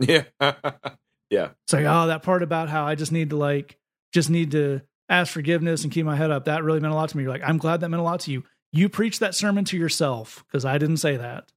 [0.00, 0.22] Yeah.
[0.40, 1.48] yeah.
[1.64, 3.76] It's like, oh, that part about how I just need to like
[4.12, 6.44] just need to ask forgiveness and keep my head up.
[6.44, 7.22] That really meant a lot to me.
[7.22, 8.44] You're like, I'm glad that meant a lot to you.
[8.72, 11.50] You preached that sermon to yourself because I didn't say that.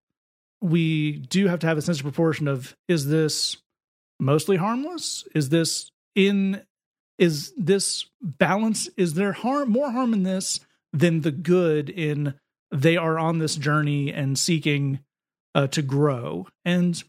[0.62, 3.58] We do have to have a sense of proportion of is this
[4.20, 5.26] mostly harmless?
[5.34, 6.62] Is this in
[7.18, 8.90] is this balance?
[8.98, 10.60] Is there harm more harm in this
[10.94, 12.34] than the good in
[12.72, 15.00] they are on this journey and seeking
[15.54, 16.48] uh, to grow?
[16.66, 17.04] And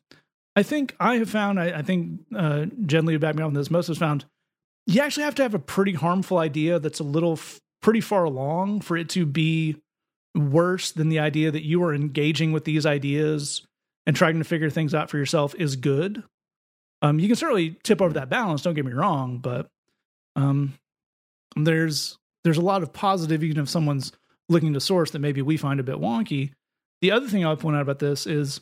[0.54, 3.70] I think I have found, I, I think uh, Jen Lee back me on this,
[3.70, 4.26] most has found
[4.86, 8.24] you actually have to have a pretty harmful idea that's a little f- pretty far
[8.24, 9.76] along for it to be
[10.34, 13.66] worse than the idea that you are engaging with these ideas
[14.06, 16.22] and trying to figure things out for yourself is good.
[17.02, 18.62] Um, you can certainly tip over that balance.
[18.62, 19.68] Don't get me wrong, but
[20.36, 20.74] um,
[21.56, 24.12] there's there's a lot of positive, even if someone's
[24.48, 26.52] looking to source that maybe we find a bit wonky.
[27.00, 28.60] The other thing I'll point out about this is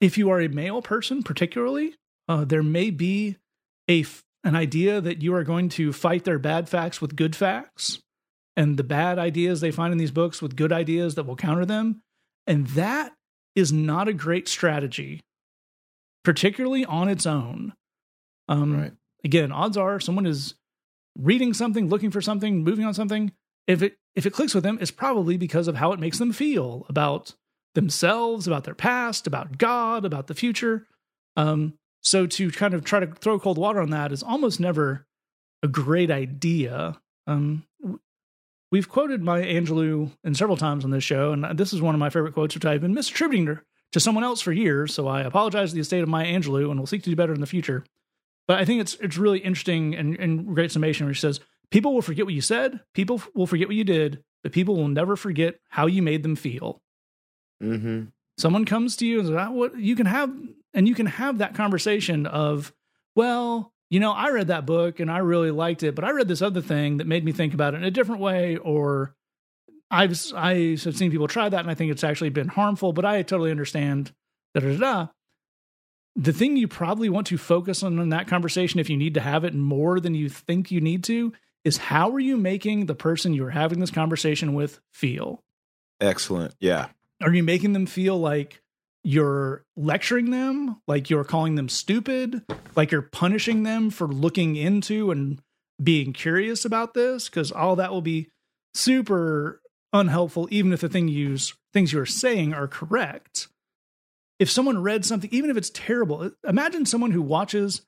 [0.00, 1.94] if you are a male person, particularly,
[2.28, 3.36] uh, there may be
[3.88, 4.04] a
[4.44, 8.00] an idea that you are going to fight their bad facts with good facts
[8.56, 11.64] and the bad ideas they find in these books with good ideas that will counter
[11.64, 12.02] them.
[12.46, 13.14] And that
[13.54, 15.20] is not a great strategy,
[16.24, 17.72] particularly on its own.
[18.48, 18.92] Um, right.
[19.24, 20.54] Again, odds are someone is
[21.18, 23.32] reading something, looking for something, moving on something.
[23.66, 26.32] If it if it clicks with them, it's probably because of how it makes them
[26.32, 27.34] feel about
[27.74, 30.86] themselves, about their past, about God, about the future.
[31.36, 35.06] Um, so to kind of try to throw cold water on that is almost never
[35.62, 37.00] a great idea.
[37.26, 37.64] Um,
[38.70, 41.98] we've quoted Maya Angelou in several times on this show, and this is one of
[41.98, 43.62] my favorite quotes, which I've been misattributing to,
[43.92, 44.92] to someone else for years.
[44.92, 47.32] So I apologize to the estate of Maya Angelou, and we'll seek to do better
[47.32, 47.84] in the future.
[48.46, 51.40] But I think it's it's really interesting and, and great summation where she says,
[51.70, 54.88] "People will forget what you said, people will forget what you did, but people will
[54.88, 56.82] never forget how you made them feel."
[57.62, 58.06] Mm-hmm.
[58.36, 60.30] Someone comes to you and says, ah, "What you can have,"
[60.74, 62.72] and you can have that conversation of,
[63.14, 66.28] "Well, you know, I read that book and I really liked it, but I read
[66.28, 69.14] this other thing that made me think about it in a different way, or
[69.90, 73.04] I've I have seen people try that and I think it's actually been harmful, but
[73.04, 74.12] I totally understand."
[74.54, 75.06] Da da da.
[76.16, 79.20] The thing you probably want to focus on in that conversation, if you need to
[79.20, 81.32] have it more than you think you need to,
[81.64, 85.42] is how are you making the person you're having this conversation with feel?
[86.00, 86.54] Excellent.
[86.60, 86.88] Yeah.
[87.22, 88.62] Are you making them feel like
[89.04, 92.42] you're lecturing them, like you're calling them stupid,
[92.74, 95.40] like you're punishing them for looking into and
[95.82, 97.28] being curious about this?
[97.28, 98.30] Because all that will be
[98.72, 99.60] super
[99.92, 101.36] unhelpful, even if the thing you
[101.72, 103.48] things you're saying are correct.
[104.40, 107.82] If someone read something, even if it's terrible, imagine someone who watches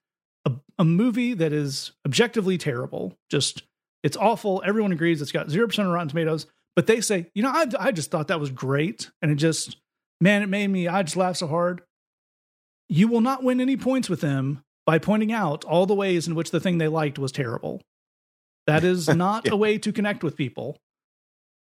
[0.45, 3.65] a, a movie that is objectively terrible, just
[4.05, 4.63] it's awful.
[4.65, 7.67] Everyone agrees it's got zero percent of Rotten Tomatoes, but they say, you know, I,
[7.81, 9.11] I just thought that was great.
[9.23, 9.77] And it just,
[10.21, 11.83] man, it made me, I just laughed so hard.
[12.89, 16.35] You will not win any points with them by pointing out all the ways in
[16.35, 17.83] which the thing they liked was terrible.
[18.67, 19.53] That is not yeah.
[19.53, 20.79] a way to connect with people.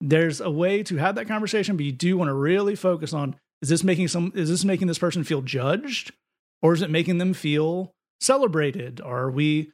[0.01, 3.35] There's a way to have that conversation, but you do want to really focus on
[3.61, 6.13] is this making some is this making this person feel judged
[6.61, 9.01] or is it making them feel celebrated?
[9.01, 9.73] Are we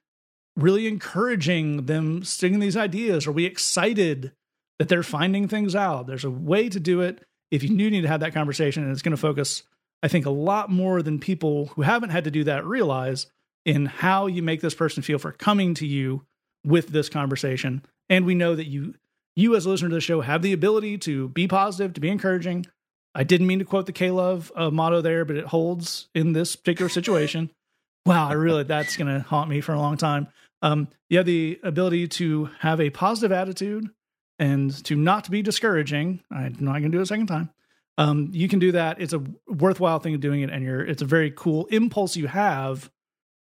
[0.56, 3.28] really encouraging them sticking these ideas?
[3.28, 4.32] Are we excited
[4.80, 6.08] that they're finding things out.
[6.08, 8.92] There's a way to do it if you do need to have that conversation, and
[8.92, 9.64] it's going to focus,
[10.04, 13.28] I think, a lot more than people who haven't had to do that realize
[13.66, 16.26] in how you make this person feel for coming to you
[16.64, 17.84] with this conversation.
[18.10, 18.96] And we know that you,
[19.36, 22.10] you as a listener to the show, have the ability to be positive, to be
[22.10, 22.66] encouraging.
[23.14, 26.34] I didn't mean to quote the K Love uh, motto there, but it holds in
[26.34, 27.50] this particular situation.
[28.06, 30.28] wow, I really that's going to haunt me for a long time.
[30.62, 33.90] Um, you have the ability to have a positive attitude,
[34.40, 36.22] and to not be discouraging.
[36.32, 37.50] I'm not going to do it a second time.
[37.98, 39.00] Um, you can do that.
[39.00, 42.28] It's a worthwhile thing of doing it, and you're it's a very cool impulse you
[42.28, 42.90] have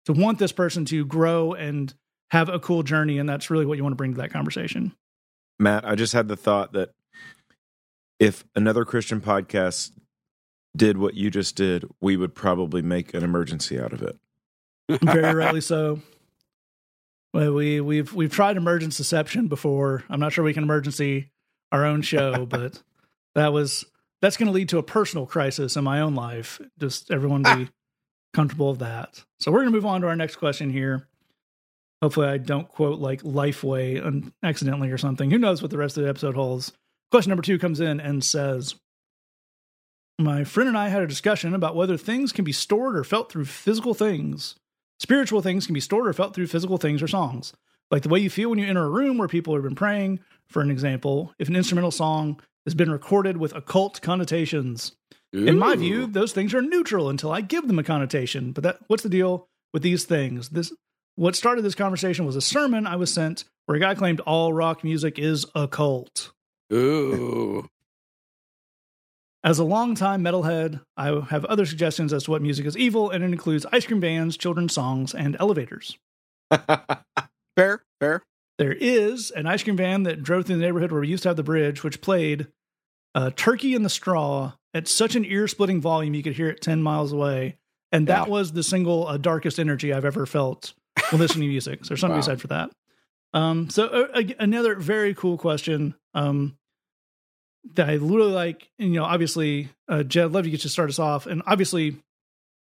[0.05, 1.93] to want this person to grow and
[2.31, 4.93] have a cool journey, and that's really what you want to bring to that conversation.
[5.59, 6.91] Matt, I just had the thought that
[8.19, 9.91] if another Christian podcast
[10.75, 14.17] did what you just did, we would probably make an emergency out of it.
[15.01, 16.01] Very rightly so.
[17.33, 20.03] Well, we we've we've tried emergence deception before.
[20.09, 21.31] I'm not sure we can emergency
[21.71, 22.81] our own show, but
[23.33, 23.85] that was
[24.21, 26.61] that's going to lead to a personal crisis in my own life.
[26.79, 27.67] Just everyone be ah.
[28.33, 29.23] comfortable of that.
[29.39, 31.07] So we're going to move on to our next question here.
[32.01, 35.31] Hopefully, I don't quote like Lifeway un- accidentally or something.
[35.31, 36.71] Who knows what the rest of the episode holds?
[37.11, 38.75] Question number two comes in and says,
[40.19, 43.31] "My friend and I had a discussion about whether things can be stored or felt
[43.31, 44.55] through physical things."
[44.99, 47.53] Spiritual things can be stored or felt through physical things or songs.
[47.91, 50.19] Like the way you feel when you enter a room where people have been praying,
[50.47, 54.93] for an example, if an instrumental song has been recorded with occult connotations.
[55.35, 55.45] Ooh.
[55.45, 58.51] In my view, those things are neutral until I give them a connotation.
[58.51, 60.49] But that what's the deal with these things?
[60.49, 60.71] This
[61.15, 64.53] what started this conversation was a sermon I was sent where a guy claimed all
[64.53, 66.31] rock music is occult.
[66.71, 67.67] Ooh.
[69.43, 73.23] As a longtime metalhead, I have other suggestions as to what music is evil, and
[73.23, 75.97] it includes ice cream vans, children's songs, and elevators.
[77.55, 78.23] Fair, fair.
[78.57, 81.29] There is an ice cream van that drove through the neighborhood where we used to
[81.29, 82.47] have the bridge, which played
[83.13, 86.61] uh, Turkey in the Straw at such an ear splitting volume you could hear it
[86.61, 87.57] 10 miles away.
[87.91, 88.31] And that Yeah.
[88.31, 90.73] was the single uh, darkest energy I've ever felt
[91.11, 91.85] when listening to music.
[91.85, 92.21] So there's something Wow.
[92.21, 92.71] to be said for that.
[93.35, 96.57] Um, so uh, another very cool question um,
[97.75, 98.69] that I really like.
[98.79, 101.25] And, you know, obviously, uh, Jed, I'd love to get you to start us off.
[101.25, 101.97] And obviously,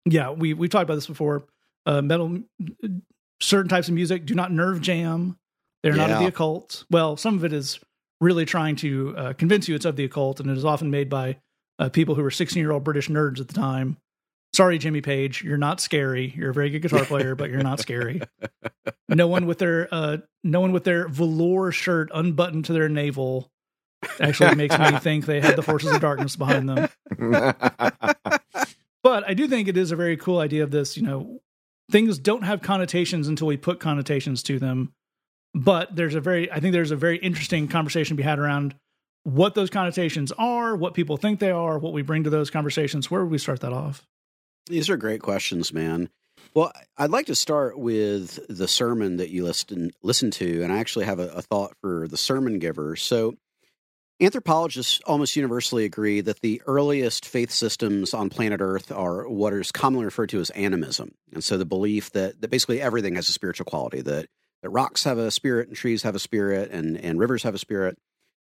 [0.05, 1.45] yeah, we we've talked about this before.
[1.87, 2.41] Uh, metal,
[3.41, 5.37] certain types of music do not nerve jam.
[5.83, 6.85] They're not of the occult.
[6.91, 7.81] Well, some of it is
[8.21, 11.09] really trying to uh, convince you it's of the occult, and it is often made
[11.09, 11.39] by
[11.79, 13.97] uh, people who were 16 year old British nerds at the time.
[14.53, 16.35] Sorry, Jimmy Page, you're not scary.
[16.37, 18.21] You're a very good guitar player, but you're not scary.
[19.09, 23.50] No one with their uh, no one with their velour shirt unbuttoned to their navel
[24.21, 26.89] actually makes me think they had the forces of darkness behind them.
[29.03, 30.97] But I do think it is a very cool idea of this.
[30.97, 31.41] You know,
[31.91, 34.93] things don't have connotations until we put connotations to them.
[35.55, 38.75] But there's a very, I think there's a very interesting conversation to be had around
[39.25, 43.11] what those connotations are, what people think they are, what we bring to those conversations.
[43.11, 44.07] Where would we start that off?
[44.67, 46.09] These are great questions, man.
[46.55, 50.79] Well, I'd like to start with the sermon that you listen listen to, and I
[50.79, 52.97] actually have a, a thought for the sermon giver.
[52.97, 53.35] So,
[54.21, 59.73] anthropologists almost universally agree that the earliest faith systems on planet Earth are what is
[59.73, 63.33] commonly referred to as animism, and so the belief that that basically everything has a
[63.33, 64.27] spiritual quality that
[64.63, 67.59] that rocks have a spirit and trees have a spirit and and rivers have a
[67.59, 67.99] spirit,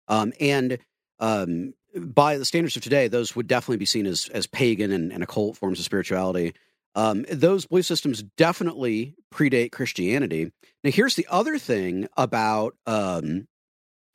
[0.08, 0.78] um, and
[1.20, 5.12] um, by the standards of today, those would definitely be seen as as pagan and,
[5.12, 6.54] and occult forms of spirituality.
[6.94, 10.52] Um, those belief systems definitely predate Christianity.
[10.84, 13.48] Now, here's the other thing about um,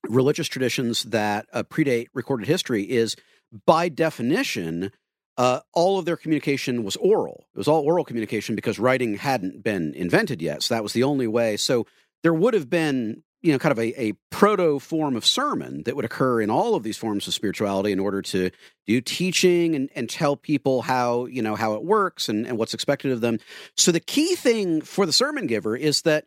[0.09, 3.17] religious traditions that uh, predate recorded history is,
[3.65, 4.93] by definition,
[5.37, 7.47] uh, all of their communication was oral.
[7.55, 10.63] It was all oral communication because writing hadn't been invented yet.
[10.63, 11.57] So that was the only way.
[11.57, 11.87] So
[12.23, 15.95] there would have been, you know, kind of a, a proto form of sermon that
[15.95, 18.51] would occur in all of these forms of spirituality in order to
[18.87, 22.75] do teaching and, and tell people how, you know, how it works and, and what's
[22.75, 23.39] expected of them.
[23.77, 26.25] So the key thing for the sermon giver is that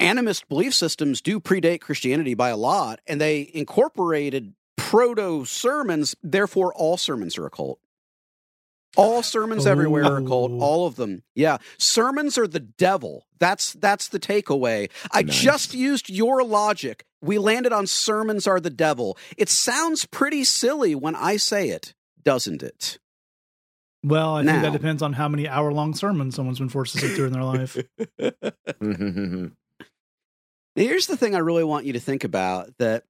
[0.00, 6.14] animist belief systems do predate Christianity by a lot, and they incorporated proto sermons.
[6.22, 7.78] Therefore, all sermons are a cult.
[8.96, 10.50] All sermons everywhere are a cult.
[10.50, 10.60] Oh.
[10.60, 11.22] All of them.
[11.36, 11.58] Yeah.
[11.78, 13.24] Sermons are the devil.
[13.38, 14.90] That's that's the takeaway.
[15.12, 15.40] I Nice.
[15.40, 17.04] just used your logic.
[17.22, 19.16] We landed on sermons are the devil.
[19.36, 21.94] It sounds pretty silly when I say it,
[22.24, 22.98] doesn't it?
[24.02, 27.00] Well, I think that depends on how many hour long sermons someone's been forced to
[27.00, 27.76] sit through in their life.
[30.80, 33.04] Here's the thing I really want you to think about that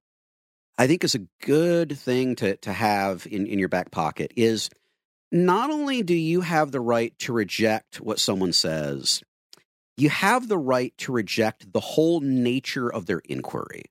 [0.77, 4.69] I think is a good thing to, to have in, in your back pocket is
[5.31, 9.23] not only do you have the right to reject what someone says,
[9.95, 13.83] you have the right to reject the whole nature of their inquiry.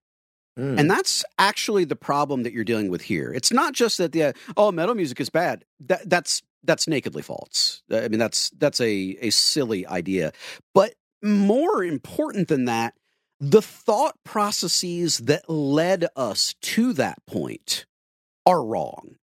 [0.59, 0.79] Mm.
[0.79, 3.33] And that's actually the problem that you're dealing with here.
[3.33, 5.65] It's not just that the oh metal music is bad.
[5.81, 7.83] That that's that's nakedly false.
[7.91, 10.33] I mean that's that's a a silly idea.
[10.75, 12.95] But more important than that,
[13.41, 17.87] the thought processes that led us to that point
[18.47, 19.17] are wrong.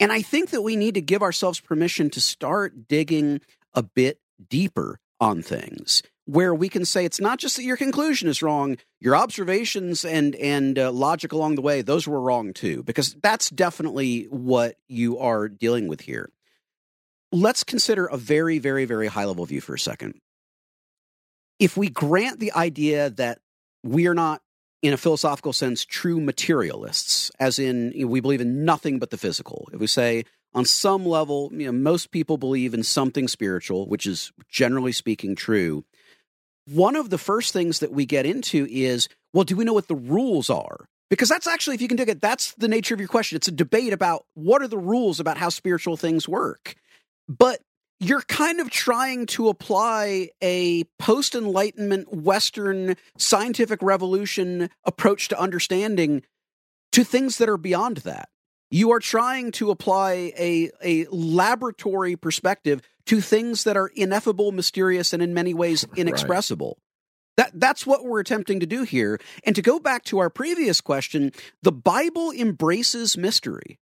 [0.00, 3.40] And I think that we need to give ourselves permission to start digging
[3.72, 8.28] a bit deeper on things where we can say it's not just that your conclusion
[8.28, 12.82] is wrong, your observations and and uh, logic along the way those were wrong too
[12.82, 16.30] because that's definitely what you are dealing with here.
[17.30, 20.14] Let's consider a very very very high level view for a second.
[21.58, 23.38] If we grant the idea that
[23.82, 24.42] we are not
[24.82, 29.10] in a philosophical sense true materialists as in you know, we believe in nothing but
[29.10, 29.68] the physical.
[29.72, 30.24] If we say
[30.54, 35.34] on some level, you know, most people believe in something spiritual, which is generally speaking
[35.34, 35.84] true.
[36.66, 39.88] One of the first things that we get into is, well, do we know what
[39.88, 40.88] the rules are?
[41.10, 43.36] Because that's actually, if you can dig it, that's the nature of your question.
[43.36, 46.74] It's a debate about what are the rules about how spiritual things work.
[47.28, 47.60] But
[48.02, 56.22] you're kind of trying to apply a post Enlightenment Western scientific revolution approach to understanding
[56.90, 58.28] to things that are beyond that.
[58.72, 65.12] You are trying to apply a, a laboratory perspective to things that are ineffable, mysterious,
[65.12, 66.78] and in many ways inexpressible.
[67.36, 69.20] That, that's what we're attempting to do here.
[69.44, 71.32] And to go back to our previous question,
[71.62, 73.78] the Bible embraces mystery.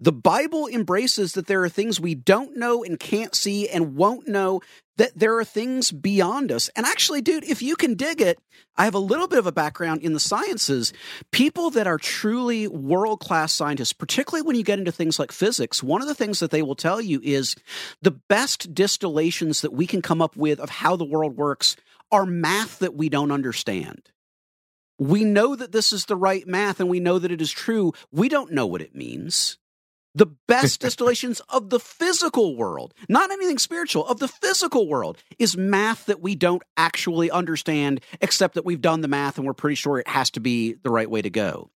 [0.00, 4.28] The Bible embraces that there are things we don't know and can't see and won't
[4.28, 4.60] know,
[4.96, 6.68] that there are things beyond us.
[6.76, 8.38] And actually, dude, if you can dig it,
[8.76, 10.92] I have a little bit of a background in the sciences.
[11.32, 15.82] People that are truly world class scientists, particularly when you get into things like physics,
[15.82, 17.56] one of the things that they will tell you is
[18.02, 21.76] the best distillations that we can come up with of how the world works
[22.12, 24.10] are math that we don't understand.
[24.98, 27.92] We know that this is the right math and we know that it is true.
[28.10, 29.58] We don't know what it means
[30.18, 35.56] the best distillations of the physical world, not anything spiritual, of the physical world, is
[35.56, 39.76] math that we don't actually understand, except that we've done the math and we're pretty
[39.76, 41.70] sure it has to be the right way to go.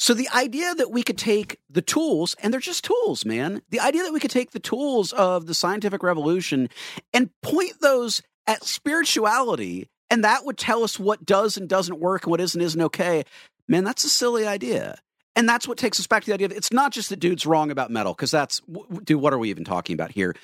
[0.00, 3.80] So the idea that we could take the tools, and they're just tools, man, the
[3.80, 6.68] idea that we could take the tools of the scientific revolution
[7.12, 12.24] and point those at spirituality, and that would tell us what does and doesn't work
[12.24, 13.24] and what is and isn't okay,
[13.66, 14.98] man, that's a silly idea.
[15.38, 17.46] And that's what takes us back to the idea of it's not just that dude's
[17.46, 18.60] wrong about metal, because that's,
[19.04, 20.34] dude, what are we even talking about here?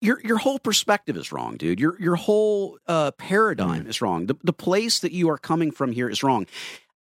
[0.00, 1.78] Your, your whole perspective is wrong, dude.
[1.78, 3.88] Your, your whole uh, paradigm mm.
[3.88, 4.26] is wrong.
[4.26, 6.46] The, the place that you are coming from here is wrong.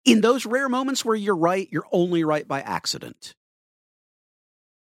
[0.05, 3.35] In those rare moments where you're right, you're only right by accident.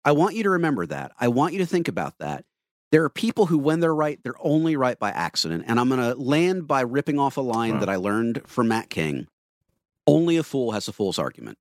[0.05, 1.11] I want you to remember that.
[1.19, 2.45] I want you to think about that.
[2.91, 5.63] There are people who, when they're right, they're only right by accident.
[5.65, 8.91] And I'm going to land by ripping off a line that I learned from Matt
[8.91, 9.25] King
[10.05, 11.57] Only a fool has a fool's argument.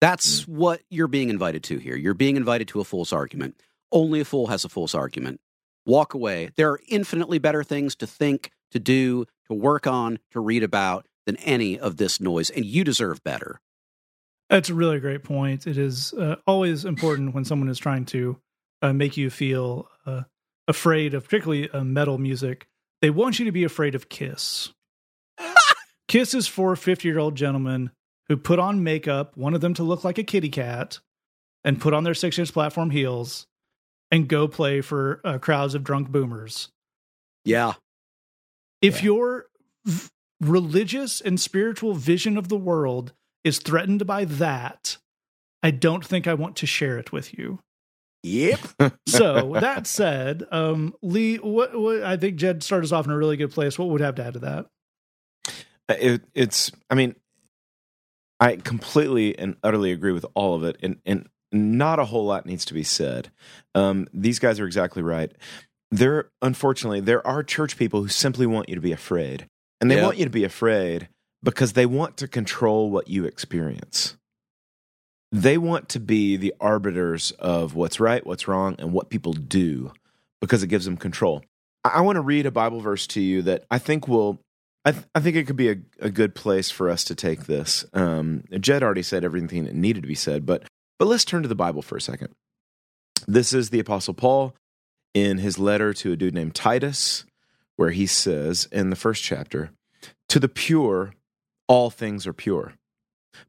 [0.00, 0.48] That's mm.
[0.48, 1.96] what you're being invited to here.
[1.96, 3.60] You're being invited to a false argument.
[3.92, 5.40] Only a fool has a false argument.
[5.84, 6.50] Walk away.
[6.56, 11.06] There are infinitely better things to think, to do, to work on, to read about
[11.26, 13.60] than any of this noise, and you deserve better.
[14.48, 15.66] That's a really great point.
[15.66, 18.38] It is uh, always important when someone is trying to
[18.80, 20.22] uh, make you feel uh,
[20.68, 22.68] afraid of, particularly uh, metal music.
[23.02, 24.72] They want you to be afraid of Kiss.
[26.08, 27.90] Kiss is for 50 year old gentlemen
[28.28, 30.98] who put on makeup, wanted them to look like a kitty cat,
[31.64, 33.46] and put on their six inch platform heels
[34.10, 36.68] and go play for uh, crowds of drunk boomers.
[37.44, 37.74] Yeah.
[38.80, 39.04] If yeah.
[39.04, 39.46] your
[39.84, 40.08] v-
[40.40, 43.12] religious and spiritual vision of the world
[43.44, 44.98] is threatened by that,
[45.62, 47.60] I don't think I want to share it with you.
[48.22, 48.60] Yep.
[49.08, 53.16] so that said, um, Lee, what, what I think Jed started us off in a
[53.16, 53.78] really good place.
[53.78, 54.66] What would have to add to that?
[55.88, 57.14] Uh, it, it's, I mean,
[58.40, 62.46] I completely and utterly agree with all of it, and and not a whole lot
[62.46, 63.30] needs to be said.
[63.74, 65.32] Um, these guys are exactly right.
[65.90, 69.48] There, unfortunately, there are church people who simply want you to be afraid,
[69.80, 70.04] and they yep.
[70.04, 71.08] want you to be afraid
[71.42, 74.16] because they want to control what you experience.
[75.32, 79.92] They want to be the arbiters of what's right, what's wrong, and what people do
[80.40, 81.44] because it gives them control.
[81.84, 84.40] I, I want to read a Bible verse to you that I think will
[84.86, 87.46] I, th- I think it could be a, a good place for us to take
[87.46, 87.84] this.
[87.92, 90.62] Um, Jed already said everything that needed to be said, but
[90.98, 92.28] but let's turn to the Bible for a second.
[93.26, 94.54] This is the Apostle Paul
[95.12, 97.26] in his letter to a dude named Titus,
[97.74, 99.72] where he says in the first chapter,
[100.28, 101.14] "To the pure,
[101.66, 102.74] all things are pure,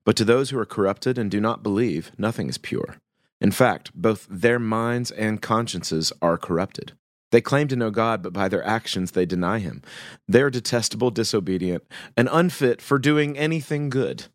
[0.03, 2.97] but to those who are corrupted and do not believe, nothing is pure.
[3.39, 6.93] In fact, both their minds and consciences are corrupted."
[7.31, 9.81] They claim to know God, but by their actions they deny him.
[10.27, 11.83] They are detestable, disobedient,
[12.15, 14.25] and unfit for doing anything good.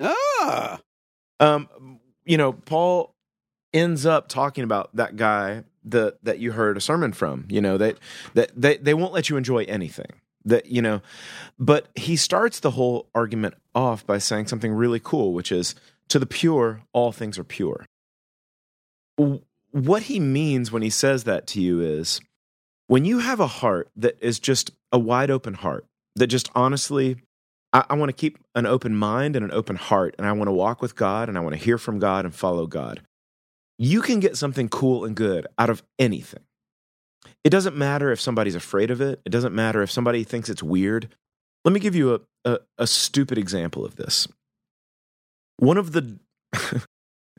[0.00, 0.80] Ah.
[1.38, 3.14] Um, you know, Paul
[3.72, 7.76] ends up talking about that guy that that you heard a sermon from, you know,
[7.78, 7.98] that
[8.34, 10.12] that they, they won't let you enjoy anything.
[10.46, 11.00] That, you know,
[11.58, 15.74] but he starts the whole argument off by saying something really cool, which is
[16.08, 17.86] to the pure, all things are pure
[19.74, 22.20] what he means when he says that to you is
[22.86, 27.16] when you have a heart that is just a wide open heart, that just honestly,
[27.72, 30.46] I, I want to keep an open mind and an open heart, and I want
[30.46, 33.02] to walk with God and I want to hear from God and follow God.
[33.76, 36.44] You can get something cool and good out of anything.
[37.42, 39.20] It doesn't matter if somebody's afraid of it.
[39.24, 41.08] It doesn't matter if somebody thinks it's weird.
[41.64, 44.28] Let me give you a, a, a stupid example of this.
[45.56, 46.20] One of the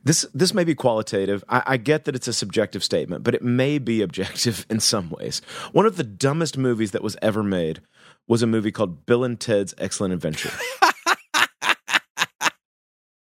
[0.06, 1.44] this this may be qualitative.
[1.50, 5.10] I, I, get that it's a subjective statement, but it may be objective in some
[5.10, 5.42] ways.
[5.74, 7.82] One of the dumbest movies that was ever made
[8.28, 10.52] was a movie called Bill and Ted's Excellent Adventure.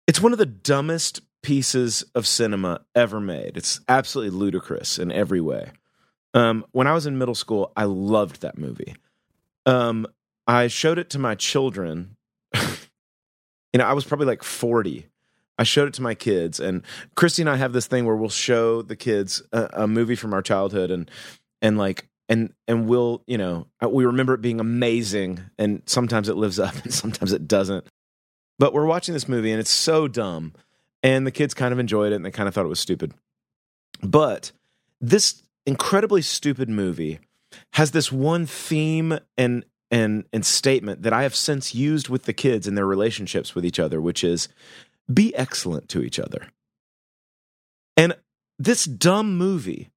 [0.07, 3.57] it's one of the dumbest pieces of cinema ever made.
[3.57, 5.72] It's absolutely ludicrous in every way.
[6.34, 8.95] Um, when I was in middle school, I loved that movie.
[9.65, 10.07] Um,
[10.45, 12.18] I showed it to my children.
[12.53, 12.61] you
[13.76, 15.07] know, I was probably like 40
[15.58, 16.84] I showed it to my kids, and
[17.16, 20.34] Christy and I have this thing where we'll show the kids a, a, movie from
[20.34, 21.10] our childhood, and
[21.62, 26.36] and like and and we'll you know we remember it being amazing, and sometimes it
[26.36, 27.86] lives up, and sometimes it doesn't.
[28.60, 30.53] But we're watching this movie, and it's so dumb.
[31.03, 33.14] and the kids kind of enjoyed it and they kind of thought it was stupid.
[34.01, 34.51] But
[34.99, 37.20] this incredibly stupid movie
[37.74, 42.34] has this one theme and and and statement that I have since used with the
[42.34, 44.49] kids in their relationships with each other, which is
[45.12, 46.47] be excellent to each other.
[47.95, 48.16] And
[48.60, 49.89] this dumb movie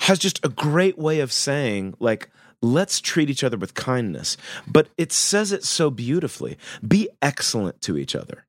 [0.00, 4.88] has just a great way of saying like let's treat each other with kindness, but
[4.96, 6.58] it says it so beautifully.
[6.86, 8.46] Be excellent to each other.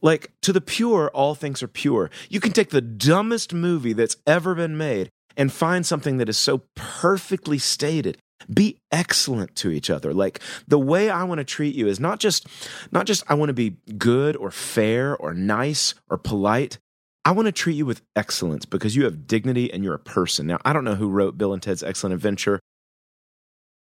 [0.00, 2.10] Like, to the pure, all things are pure.
[2.28, 6.38] You can take the dumbest movie that's ever been made and find something that is
[6.38, 8.18] so perfectly stated.
[8.52, 10.14] Be excellent to each other.
[10.14, 12.46] Like the way I want to treat you is not just
[12.92, 16.78] not just I want to be good or fair or nice or polite.
[17.24, 20.46] I want to treat you with excellence because you have dignity and you're a person.
[20.46, 22.58] Now, I don't know who wrote Bill and Ted's Excellent Adventure.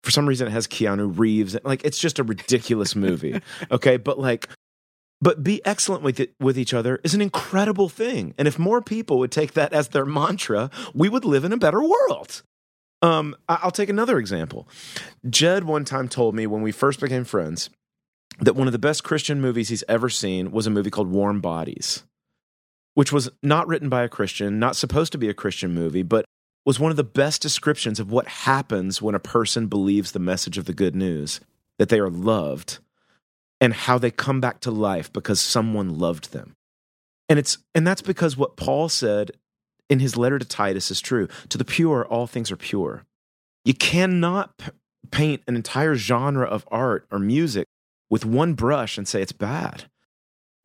[0.03, 1.57] For some reason, it has Keanu Reeves.
[1.63, 3.41] Like, it's just a ridiculous movie.
[3.71, 3.97] Okay.
[3.97, 4.49] But like,
[5.19, 8.35] but be excellent with it, with each other is an incredible thing.
[8.37, 11.57] And if more people would take that as their mantra, we would live in a
[11.57, 12.43] better world.
[13.03, 14.67] Um, I'll take another example.
[15.29, 17.69] Jed one time told me when we first became friends
[18.39, 21.41] that one of the best Christian movies he's ever seen was a movie called Warm
[21.41, 22.03] Bodies,
[22.93, 26.23] which was not written by a Christian, not supposed to be a Christian movie, but
[26.65, 30.57] was one of the best descriptions of what happens when a person believes the message
[30.57, 31.41] of the good news
[31.77, 32.79] that they are loved
[33.59, 36.53] and how they come back to life because someone loved them.
[37.27, 39.31] And it's and that's because what Paul said
[39.89, 41.27] in his letter to Titus is true.
[41.49, 43.05] To the pure all things are pure.
[43.65, 44.71] You cannot p-
[45.11, 47.67] paint an entire genre of art or music
[48.09, 49.85] with one brush and say it's bad.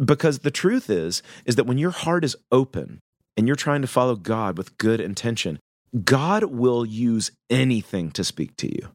[0.02, 3.00] Because the truth is is that when your heart is open
[3.36, 5.58] and you're trying to follow God with good intention,
[6.04, 8.90] God will use anything to speak to you.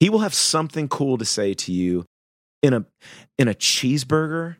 [0.00, 2.04] He will have something cool to say to you
[2.62, 2.84] in a
[3.38, 4.56] in a cheeseburger,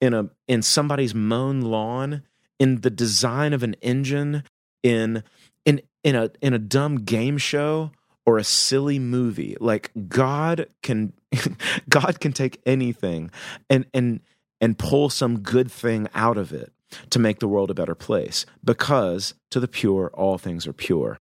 [0.00, 2.22] in a in somebody's mown lawn,
[2.58, 4.44] in the design of an engine,
[4.82, 5.22] in
[5.64, 7.90] in in a in a dumb game show
[8.24, 9.56] or a silly movie.
[9.60, 11.12] Like God can
[11.88, 13.30] God can take anything
[13.70, 14.20] and and
[14.60, 16.72] and pull some good thing out of it
[17.10, 21.18] to make the world a better place because to the pure all things are pure.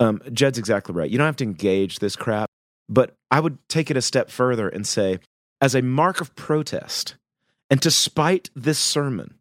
[0.00, 1.10] Um, Jed's exactly right.
[1.10, 2.50] You don't have to engage this crap,
[2.88, 5.20] but I would take it a step further and say
[5.60, 7.14] as a mark of protest,
[7.70, 9.38] and to spite this sermon,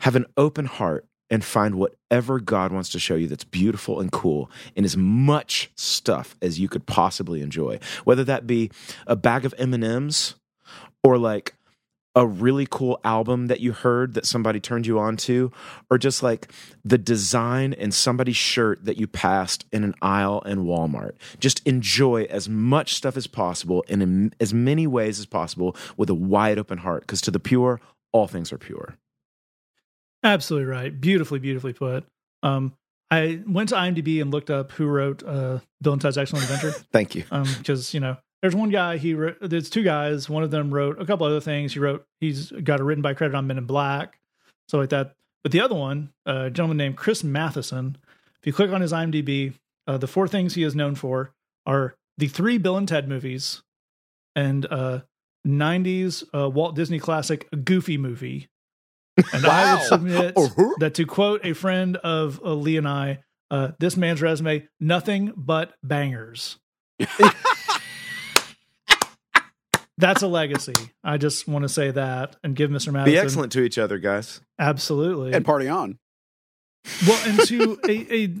[0.00, 4.12] have an open heart and find whatever God wants to show you that's beautiful and
[4.12, 7.80] cool in as much stuff as you could possibly enjoy.
[8.04, 8.70] Whether that be
[9.06, 10.34] a bag of M&Ms
[11.02, 11.54] or like
[12.14, 15.50] a really cool album that you heard that somebody turned you on to,
[15.90, 16.52] or just like
[16.84, 21.14] the design in somebody's shirt that you passed in an aisle in Walmart.
[21.40, 26.08] Just enjoy as much stuff as possible and in as many ways as possible with
[26.08, 27.80] a wide open heart, because to the pure,
[28.12, 28.96] all things are pure.
[30.24, 30.98] Absolutely right.
[30.98, 32.04] Beautifully, beautifully put.
[32.42, 32.72] Um,
[33.10, 36.70] I went to IMDb and looked up who wrote uh, Bill and Ted's Excellent Adventure.
[36.92, 37.24] Thank you.
[37.30, 39.36] Um, because you know, there's one guy he wrote.
[39.40, 40.28] There's two guys.
[40.28, 41.74] One of them wrote a couple other things.
[41.74, 42.04] He wrote.
[42.20, 44.18] He's got a written by credit on Men in Black,
[44.68, 45.12] so like that.
[45.42, 47.98] But the other one, a gentleman named Chris Matheson.
[48.40, 49.54] If you click on his IMDb,
[49.86, 51.32] uh, the four things he is known for
[51.66, 53.62] are the three Bill and Ted movies,
[54.34, 55.00] and uh,
[55.46, 58.48] '90s uh, Walt Disney classic Goofy movie.
[59.32, 60.70] And I would submit Uh-huh.
[60.80, 65.32] that to quote a friend of uh, Lee and I, uh, this man's resume, nothing
[65.36, 66.58] but bangers.
[69.96, 70.72] That's a legacy.
[71.04, 72.92] I just want to say that and give Mr.
[72.92, 74.40] Matheson Be excellent to each other, guys.
[74.58, 75.32] absolutely.
[75.32, 75.98] and party on.
[77.06, 78.34] well, and to a, a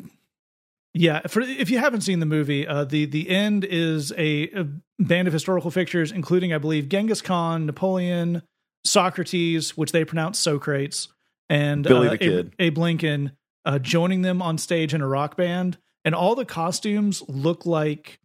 [0.92, 4.66] yeah, for if you haven't seen the movie, uh, the the end is a, a
[4.98, 8.42] band of historical figures, including I believe Genghis Khan, Napoleon,
[8.84, 11.08] Socrates, which they pronounce Socrates,
[11.48, 12.46] and Billy uh, the Kid.
[12.46, 13.32] Abe, Abe Lincoln,
[13.64, 18.20] uh, joining them on stage in a rock band, and all the costumes look like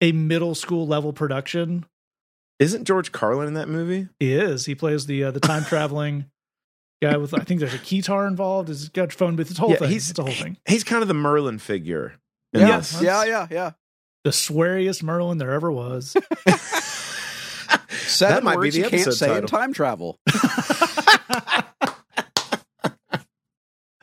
[0.00, 1.84] a middle school level production.
[2.58, 4.08] Isn't George Carlin in that movie?
[4.18, 4.66] He is.
[4.66, 6.26] He plays the uh, the time traveling
[7.02, 8.68] guy with I think there's a guitar involved.
[8.68, 9.50] He's got a phone booth.
[9.50, 9.90] It's a whole Yeah, thing.
[9.90, 10.56] he's- it's a whole thing.
[10.66, 12.14] He's kind of the Merlin figure.
[12.54, 13.70] in Yeah, yeah, yeah, yeah.
[14.24, 16.16] The sweariest Merlin there ever was.
[18.06, 19.48] Seven might be the you can't episode say in title.
[19.48, 20.18] time travel.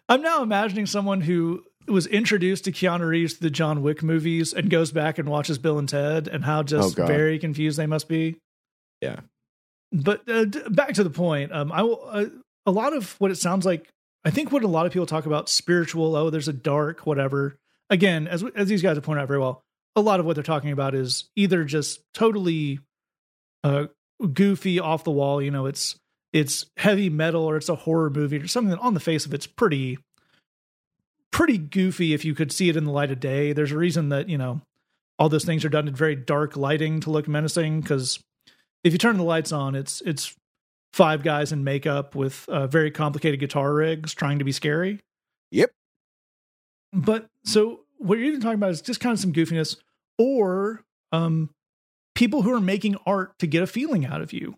[0.10, 4.54] I'm now imagining someone who was introduced to Keanu Reeves to the John Wick movies
[4.54, 7.88] and goes back and watches Bill and Ted and how just Oh, very confused they
[7.88, 8.38] must be.
[9.02, 9.22] Yeah.
[9.92, 11.52] But uh, d- back to the point.
[11.54, 12.08] Um, I will.
[12.10, 12.26] Uh,
[12.66, 13.88] a lot of what it sounds like.
[14.26, 16.16] I think what a lot of people talk about spiritual.
[16.16, 17.56] Oh, there's a dark whatever.
[17.90, 19.62] Again, as as these guys have pointed out very well,
[19.96, 22.80] a lot of what they're talking about is either just totally
[23.64, 23.88] uh,
[24.34, 25.42] goofy, off the wall.
[25.42, 25.96] You know, it's
[26.32, 29.34] it's heavy metal or it's a horror movie or something that on the face of
[29.34, 30.00] it's pretty
[31.32, 33.54] pretty goofy if you could see it in the light of day.
[33.54, 34.62] There's a reason that, you know,
[35.20, 38.20] all those things are done in very dark lighting to look menacing because
[38.84, 40.36] if you turn the lights on, it's it's
[40.94, 45.00] five guys in makeup with uh, very complicated guitar rigs trying to be scary.
[45.52, 45.72] Yep.
[46.94, 49.78] But so what you're even talking about is just kind of some goofiness
[50.20, 51.50] or um
[52.16, 54.56] people who are making art to get a feeling out of you.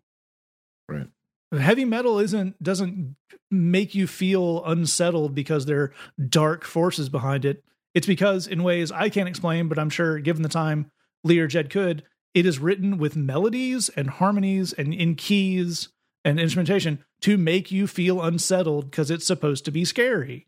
[0.88, 1.08] Right.
[1.52, 3.16] Heavy metal isn't doesn't
[3.50, 5.94] make you feel unsettled because there are
[6.28, 7.64] dark forces behind it.
[7.94, 10.92] It's because in ways I can't explain, but I'm sure given the time
[11.24, 12.04] Lee or Jed could,
[12.34, 15.90] it is written with melodies and harmonies and in keys
[16.26, 20.48] and instrumentation to make you feel unsettled because it's supposed to be scary.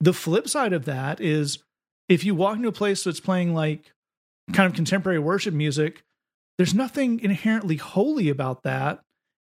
[0.00, 1.58] The flip side of that is
[2.08, 3.92] if you walk into a place that's playing like
[4.52, 6.04] kind of contemporary worship music,
[6.58, 9.00] there's nothing inherently holy about that.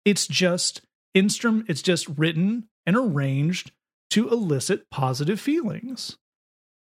[0.05, 0.83] It's just
[1.13, 3.73] instrument it's just written and arranged
[4.11, 6.17] to elicit positive feelings.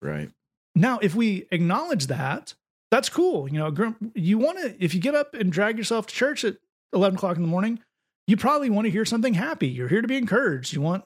[0.03, 0.31] Right.
[0.75, 2.55] Now, if we acknowledge that,
[2.91, 3.49] that's cool.
[3.49, 6.57] You know, you want to, if you get up and drag yourself to church at
[6.93, 7.81] 11 o'clock in the morning,
[8.27, 9.69] you probably want to hear something happy.
[9.69, 10.73] You're here to be encouraged.
[10.73, 11.05] You want,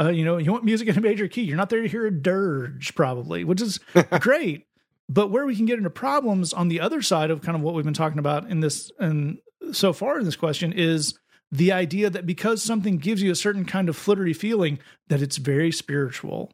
[0.00, 1.42] uh, you know, you want music in a major key.
[1.42, 3.78] You're not there to hear a dirge, probably, which is
[4.20, 4.66] great.
[5.08, 7.74] But where we can get into problems on the other side of kind of what
[7.74, 9.38] we've been talking about in this and
[9.72, 11.18] so far in this question is
[11.50, 14.78] the idea that because something gives you a certain kind of fluttery feeling,
[15.08, 16.50] that it's very spiritual.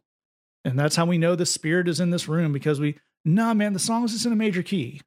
[0.63, 3.73] And that's how we know the spirit is in this room because we, nah, man,
[3.73, 5.01] the song is just in a major key.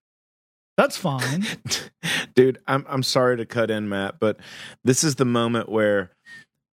[0.77, 1.47] That's fine.
[2.35, 4.39] Dude, I'm I'm sorry to cut in, Matt, but
[4.85, 6.11] this is the moment where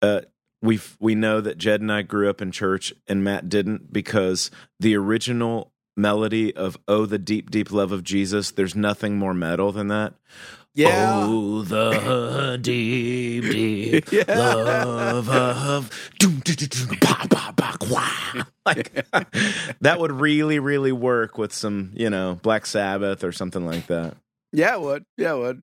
[0.02, 0.22] uh
[0.62, 4.52] we we know that Jed and I grew up in church and Matt didn't because
[4.82, 9.72] the original melody of "Oh, the deep, deep love of Jesus." There's nothing more metal
[9.72, 10.14] than that.
[10.76, 11.26] Yeah.
[11.28, 14.24] Oh, the deep, deep Yeah.
[14.28, 18.44] love of doom, doom, doom, doom, bah, bah, bah, wah.
[18.66, 19.06] like
[19.82, 24.16] that would really, really work with some, you know, Black Sabbath or something like that.
[24.52, 25.06] Yeah, it would.
[25.18, 25.62] Yeah, it would.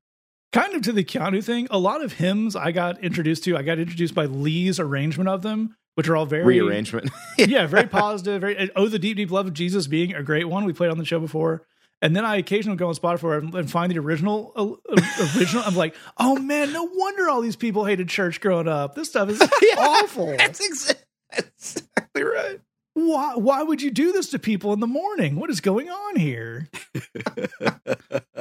[0.53, 3.63] kind of to the Keanu thing, a lot of hymns I got introduced to, I
[3.63, 7.11] got introduced by Lee's arrangement of them, which are all very Rearrangement.
[7.39, 8.41] yeah, very positive.
[8.41, 10.65] Very oh, the deep, deep love of Jesus being a great one.
[10.65, 11.67] We played on the show before,
[12.01, 14.51] and then I occasionally go on Spotify and- find the original.
[14.57, 14.97] Uh,
[15.37, 18.95] original, I'm like, oh man, no wonder all these people hated church growing up.
[18.95, 19.43] This stuff is
[19.77, 20.35] awful.
[20.39, 21.03] That's exa-
[21.37, 22.61] that's exactly right.
[22.95, 23.35] Why?
[23.37, 25.37] Why would you do this to people in the morning?
[25.37, 26.71] What is going on here?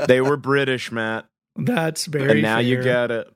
[0.08, 1.26] They were British, Matt.
[1.58, 2.32] That's very.
[2.32, 2.84] and now you fair.
[2.86, 3.34] got it.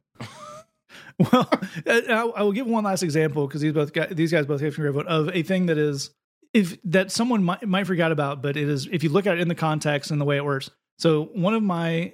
[1.31, 4.61] Well, uh, I, I will give one last example because these both these guys both
[4.61, 6.11] have great of a thing that is
[6.53, 9.41] if that someone might might forget about, but it is if you look at it
[9.41, 10.69] in the context and the way it works.
[10.97, 12.13] So one of my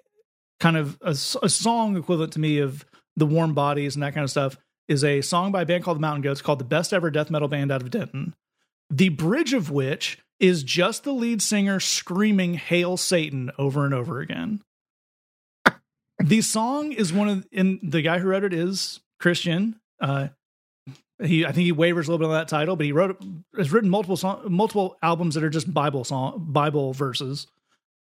[0.60, 2.86] kind of a song equivalent to me of
[3.16, 5.98] the warm bodies and that kind of stuff is a song by a band called
[5.98, 8.34] the Mountain Goats called the best ever death metal band out of Denton.
[8.90, 14.20] The bridge of which is just the lead singer screaming "Hail Satan" over and over
[14.20, 14.62] again.
[16.20, 19.80] The song is one of and the guy who wrote it is Christian.
[20.00, 20.30] Uh,
[21.22, 23.24] he I think he wavers a little bit on that title, but he wrote
[23.58, 27.48] has written multiple song, multiple albums that are just Bible song Bible verses.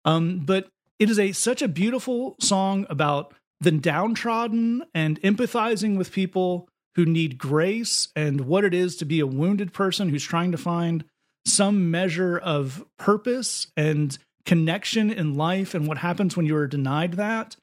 [0.05, 0.67] Um, but
[0.99, 7.05] it is a such a beautiful song about the downtrodden and empathizing with people who
[7.05, 11.03] need grace and what it is to be a wounded person who's trying to find
[11.45, 17.13] some measure of purpose and connection in life and what happens when you are denied
[17.13, 17.55] that.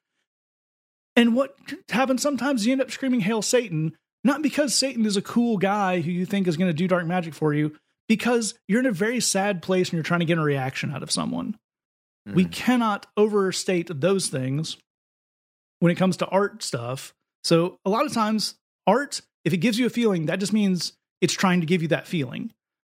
[1.16, 1.56] And what
[1.88, 6.00] happens sometimes you end up screaming Hail Satan, not because Satan is a cool guy
[6.00, 7.74] who you think is going to do dark magic for you,
[8.08, 11.02] because you're in a very sad place and you're trying to get a reaction out
[11.02, 11.56] of someone.
[12.26, 12.52] We Mm.
[12.52, 14.76] cannot overstate those things
[15.78, 17.14] when it comes to art stuff.
[17.44, 18.56] So a lot of times,
[18.86, 21.88] art, if it gives you a feeling, that just means it's trying to give you
[21.88, 22.52] that feeling.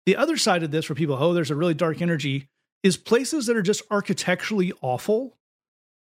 [0.07, 2.49] The other side of this, for people, oh, there's a really dark energy,
[2.83, 5.37] is places that are just architecturally awful.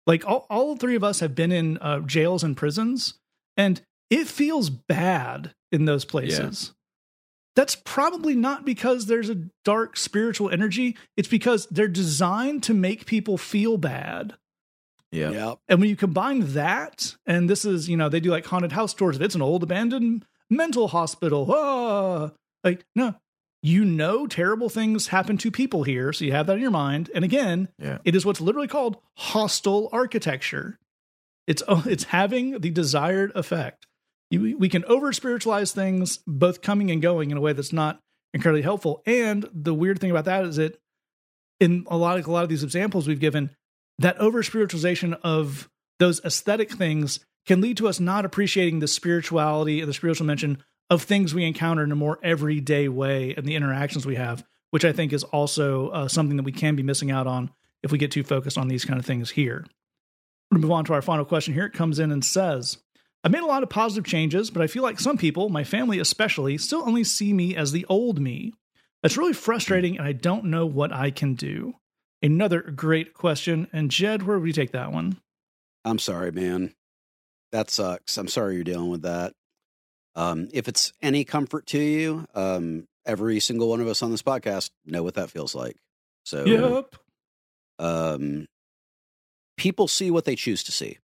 [0.06, 3.14] Like all, all three of us have been in uh, jails and prisons,
[3.56, 3.80] and
[4.10, 6.72] it feels bad in those places.
[7.56, 10.96] That's probably not because there's a dark spiritual energy.
[11.16, 14.34] It's because they're designed to make people feel bad.
[15.12, 15.30] Yeah.
[15.30, 15.58] Yep.
[15.68, 18.92] And when you combine that, and this is, you know, they do like haunted house
[18.92, 19.16] tours.
[19.16, 22.32] If it's an old abandoned mental hospital, ah,
[22.64, 23.14] like, no,
[23.64, 26.12] you know, terrible things happen to people here.
[26.12, 27.10] So you have that in your mind.
[27.14, 27.96] And again, Yeah.
[28.04, 30.78] it is what's literally called hostile architecture.
[31.46, 33.86] It's, it's having the desired effect.
[34.30, 38.00] You, we can over spiritualize things, both coming and going in a way that's not
[38.34, 39.02] incredibly helpful.
[39.06, 40.78] And the weird thing about that is that
[41.58, 43.48] in a lot of a lot of these examples we've given,
[43.98, 49.80] that over spiritualization of those aesthetic things can lead to us not appreciating the spirituality
[49.80, 53.54] and the spiritual dimension of things we encounter in a more everyday way and the
[53.54, 57.10] interactions we have, which I think is also uh, something that we can be missing
[57.10, 57.50] out on
[57.82, 59.64] if we get too focused on these kind of things here.
[60.50, 61.66] We're going to move on to our final question here.
[61.66, 62.78] It comes in and says,
[63.22, 65.98] I've made a lot of positive changes, but I feel like some people, my family
[65.98, 68.52] especially, still only see me as the old me.
[69.02, 71.74] That's really frustrating, and I don't know what I can do.
[72.22, 73.68] Another great question.
[73.72, 75.18] And Jed, where would you take that one?
[75.84, 76.74] I'm sorry, man.
[77.52, 78.16] That sucks.
[78.16, 79.34] I'm sorry you're dealing with that.
[80.16, 84.22] Um, if it's any comfort to you, um, every single one of us on this
[84.22, 85.76] podcast know what that feels like.
[86.24, 86.94] So, Yep.
[87.78, 88.46] um,
[89.56, 90.98] people see what they choose to see.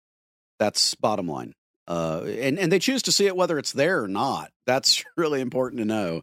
[0.58, 1.54] That's bottom line.
[1.86, 4.50] Uh, and and they choose to see it whether it's there or not.
[4.66, 6.22] That's really important to know.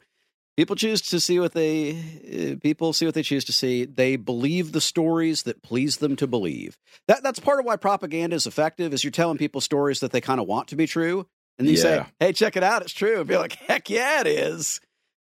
[0.57, 3.85] People choose to see what they uh, people see what they choose to see.
[3.85, 6.77] They believe the stories that please them to believe.
[7.07, 8.93] That that's part of why propaganda is effective.
[8.93, 11.25] Is you're telling people stories that they kind of want to be true,
[11.57, 14.27] and you say, "Hey, check it out, it's true." And be like, "Heck yeah, it
[14.27, 14.81] is."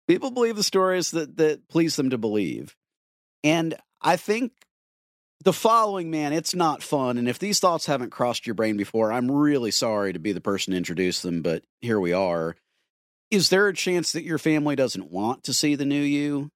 [0.06, 2.76] People believe the stories that that please them to believe,
[3.44, 4.52] and I think
[5.44, 7.16] the following, man, it's not fun.
[7.16, 10.40] And if these thoughts haven't crossed your brain before, I'm really sorry to be the
[10.40, 12.56] person to introduce them, but here we are.
[13.30, 16.50] Is there a chance that your family doesn't want to see the new you?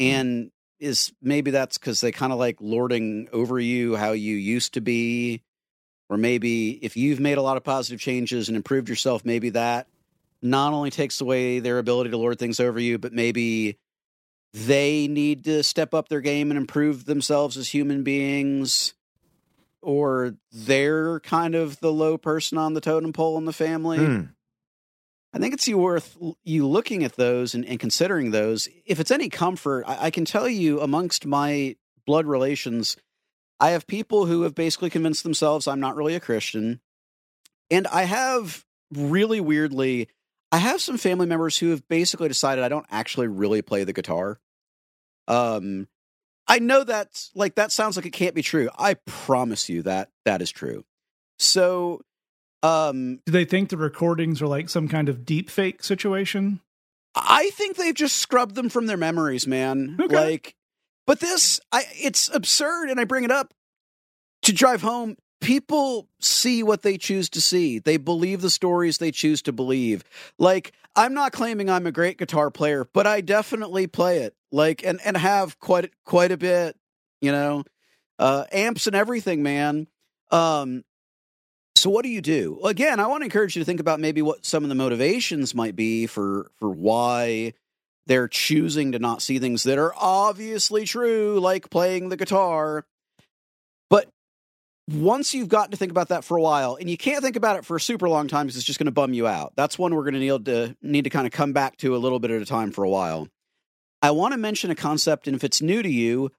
[0.00, 0.04] Mm.
[0.04, 4.74] And is maybe that's because they kind of like lording over you how you used
[4.74, 5.42] to be?
[6.10, 9.86] Or maybe if you've made a lot of positive changes and improved yourself, maybe that
[10.42, 13.78] not only takes away their ability to lord things over you, but maybe
[14.52, 18.94] they need to step up their game and improve themselves as human beings
[19.82, 24.20] or they're kind of the low person on the totem pole in the family Hmm.
[25.32, 29.28] i think it's worth you looking at those and, and considering those if it's any
[29.28, 32.96] comfort I, I can tell you amongst my blood relations
[33.60, 36.80] i have people who have basically convinced themselves i'm not really a christian
[37.70, 40.08] and i have really weirdly
[40.52, 43.92] I have some family members who have basically decided I don't actually really play the
[43.92, 44.40] guitar.
[45.28, 45.86] Um,
[46.48, 48.68] I know that's like that sounds like it can't be true.
[48.76, 50.84] I promise you that that is true.
[51.38, 52.00] So,
[52.62, 56.60] um, Do they think the recordings are like some kind of deep fake situation?
[57.14, 59.98] I think they've just scrubbed them from their memories, man.
[60.00, 60.14] Okay.
[60.14, 60.56] Like,
[61.10, 63.52] but this, I it's absurd, and I bring it up
[64.42, 65.16] to drive home.
[65.40, 67.80] People see what they choose to see.
[67.80, 70.04] They believe the stories they choose to believe.
[70.38, 74.36] Like, I'm not claiming I'm a great guitar player, but I definitely play it.
[74.52, 76.76] Like, and and have quite quite a bit.
[77.20, 77.64] You know,
[78.20, 79.88] uh, amps and everything, man.
[80.30, 80.84] Um,
[81.74, 82.60] so what do you do?
[82.62, 85.56] Again, I want to encourage you to think about maybe what some of the motivations
[85.56, 87.54] might be for for why
[88.06, 92.84] they're choosing to not see things that are obviously true, like playing the guitar.
[93.88, 94.08] But
[94.88, 97.56] once you've gotten to think about that for a while, and you can't think about
[97.56, 99.52] it for a super long time because it's just going to bum you out.
[99.56, 101.98] That's one we're going to need to need to kind of come back to a
[101.98, 103.28] little bit at a time for a while.
[104.02, 106.30] I want to mention a concept, and if it's new to you,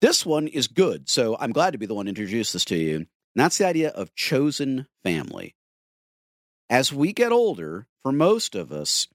[0.00, 1.08] this one is good.
[1.08, 2.96] So I'm glad to be the one to introduce this to you.
[2.96, 5.54] And that's the idea of chosen family.
[6.68, 9.08] As we get older, for most of us,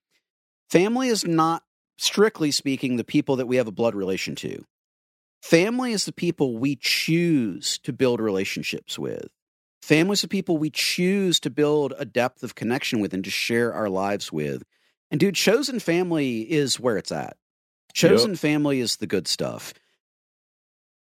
[0.69, 1.63] family is not,
[2.01, 4.65] strictly speaking, the people that we have a blood relation to.
[5.41, 9.27] Family is the people we choose to build relationships with.
[9.81, 13.31] Family is the people we choose to build a depth of connection with and to
[13.31, 14.63] share our lives with.
[15.09, 17.37] And dude, chosen family is where it's at.
[17.93, 19.73] Chosen family is the good stuff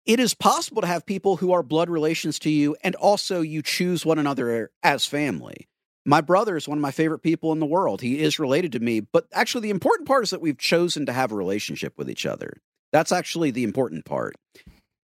[0.06, 3.62] it is possible to have people who are blood relations to you and also you
[3.62, 5.68] choose one another as family.
[6.10, 8.00] My brother is one of my favorite people in the world.
[8.00, 11.12] He is related to me, but actually, the important part is that we've chosen to
[11.12, 12.54] have a relationship with each other.
[12.90, 14.34] That's actually the important part.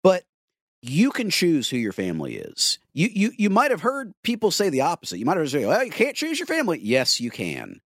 [0.02, 0.24] But
[0.80, 2.78] you can choose who your family is.
[2.94, 5.18] You you you might have heard people say the opposite.
[5.18, 7.82] You might have said, "Well, you can't choose your family." Yes, you can.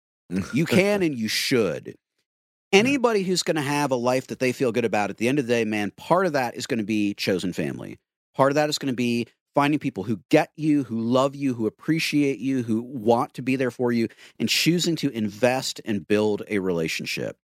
[0.53, 1.95] You can and you should.
[2.73, 5.39] Anybody who's going to have a life that they feel good about at the end
[5.39, 8.01] of the day, man, part of that is going to be chosen family.
[8.35, 11.55] Part of that is going to be finding people who get you, who love you,
[11.55, 16.07] who appreciate you, who want to be there for you, and choosing to invest and
[16.07, 17.37] build a relationship.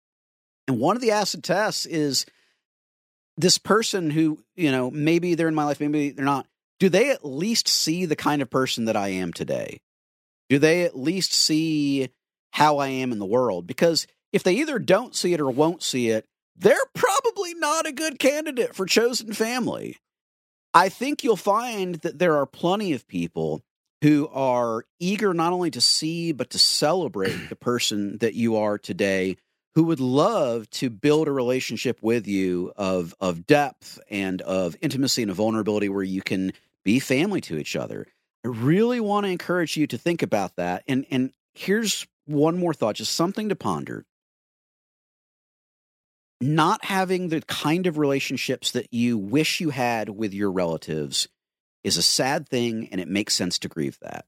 [0.67, 2.25] And one of the acid tests is
[3.37, 6.45] this person who, you know, maybe they're in my life, maybe they're not.
[6.79, 9.81] Do they at least see the kind of person that I am today?
[10.49, 12.09] Do they at least see
[12.51, 13.67] how I am in the world?
[13.67, 17.91] Because if they either don't see it or won't see it, they're probably not a
[17.91, 19.97] good candidate for chosen family.
[20.73, 23.61] I think you'll find that there are plenty of people
[24.01, 28.77] who are eager not only to see, but to celebrate the person that you are
[28.77, 29.35] today,
[29.75, 35.21] who would love to build a relationship with you of, of depth and of intimacy
[35.21, 36.51] and of vulnerability where you can
[36.85, 38.07] be family to each other.
[38.45, 40.83] I really want to encourage you to think about that.
[40.87, 44.05] And and here's one more thought, just something to ponder.
[46.41, 51.27] Not having the kind of relationships that you wish you had with your relatives
[51.83, 54.25] is a sad thing, and it makes sense to grieve that.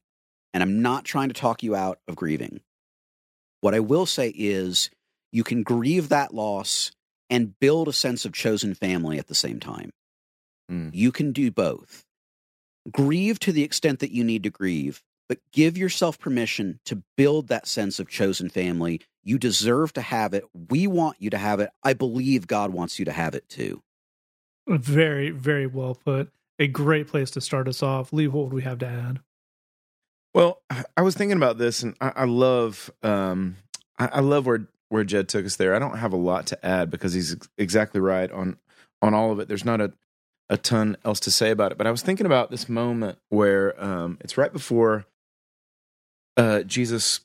[0.52, 2.60] And I'm not trying to talk you out of grieving.
[3.62, 4.90] What I will say is
[5.30, 6.92] you can grieve that loss
[7.30, 9.90] and build a sense of chosen family at the same time.
[10.70, 10.90] Mm.
[10.92, 12.04] You can do both.
[12.90, 15.02] Grieve to the extent that you need to grieve,
[15.32, 19.00] but give yourself permission to build that sense of chosen family.
[19.24, 20.44] You deserve to have it.
[20.68, 21.70] We want you to have it.
[21.82, 23.82] I believe God wants you to have it too.
[24.68, 26.30] Very, very well put.
[26.58, 28.12] A great place to start us off.
[28.12, 29.20] Lee, what would we have to add?
[30.34, 33.56] Well, I- I was thinking about this, and I, I love, um,
[33.98, 35.74] I, I love where where Jed took us there.
[35.74, 38.58] I don't have a lot to add because he's ex- exactly right on
[39.00, 39.48] on all of it.
[39.48, 39.94] There's not a
[40.50, 43.82] a ton else to say about it, but I was thinking about this moment where
[43.82, 45.06] um, it's right before
[46.36, 47.20] uh, Jesus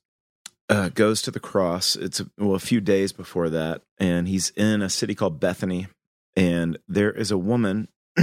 [0.69, 1.95] uh, goes to the cross.
[1.95, 5.87] It's a, well a few days before that, and he's in a city called Bethany,
[6.35, 7.87] and there is a woman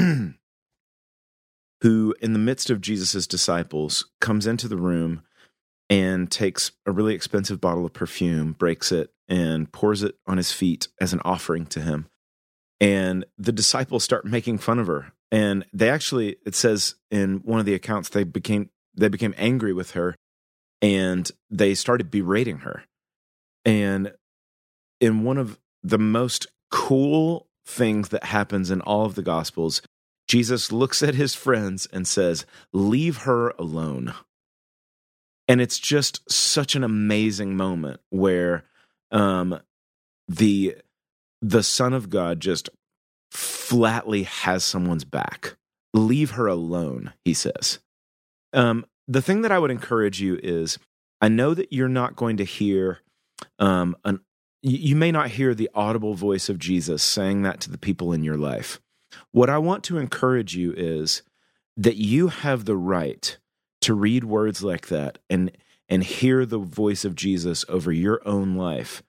[1.81, 5.23] who, in the midst of Jesus' disciples, comes into the room
[5.91, 10.53] and takes a really expensive bottle of perfume, breaks it, and pours it on his
[10.53, 12.09] feet as an offering to him.
[12.81, 15.13] And the disciples start making fun of her.
[15.31, 19.73] And they actually, it says in one of the accounts, they became they became angry
[19.73, 20.15] with her
[20.83, 22.85] and they started berating her.
[23.65, 24.13] And
[25.01, 29.83] in one of the most cool things that happens in all of the gospels,
[30.29, 34.15] Jesus looks at his friends and says, Leave her alone.
[35.47, 38.65] And it's just such an amazing moment where
[39.11, 39.61] um,
[40.27, 40.77] the
[41.43, 42.71] the Son of God just
[43.31, 45.57] flatly has someone's back.
[45.93, 47.81] Leave her alone, he says.
[48.55, 50.79] Um, the thing that I would encourage you is
[51.21, 53.01] I know that you're not going to hear
[53.59, 54.21] um, an
[54.67, 58.25] you may not hear the audible voice of Jesus saying that to the people in
[58.25, 58.81] your life.
[59.31, 61.23] What I want to encourage you is
[61.77, 63.37] that you have the right
[63.83, 65.51] to read words like that and
[65.89, 69.03] and hear the voice of Jesus over your own life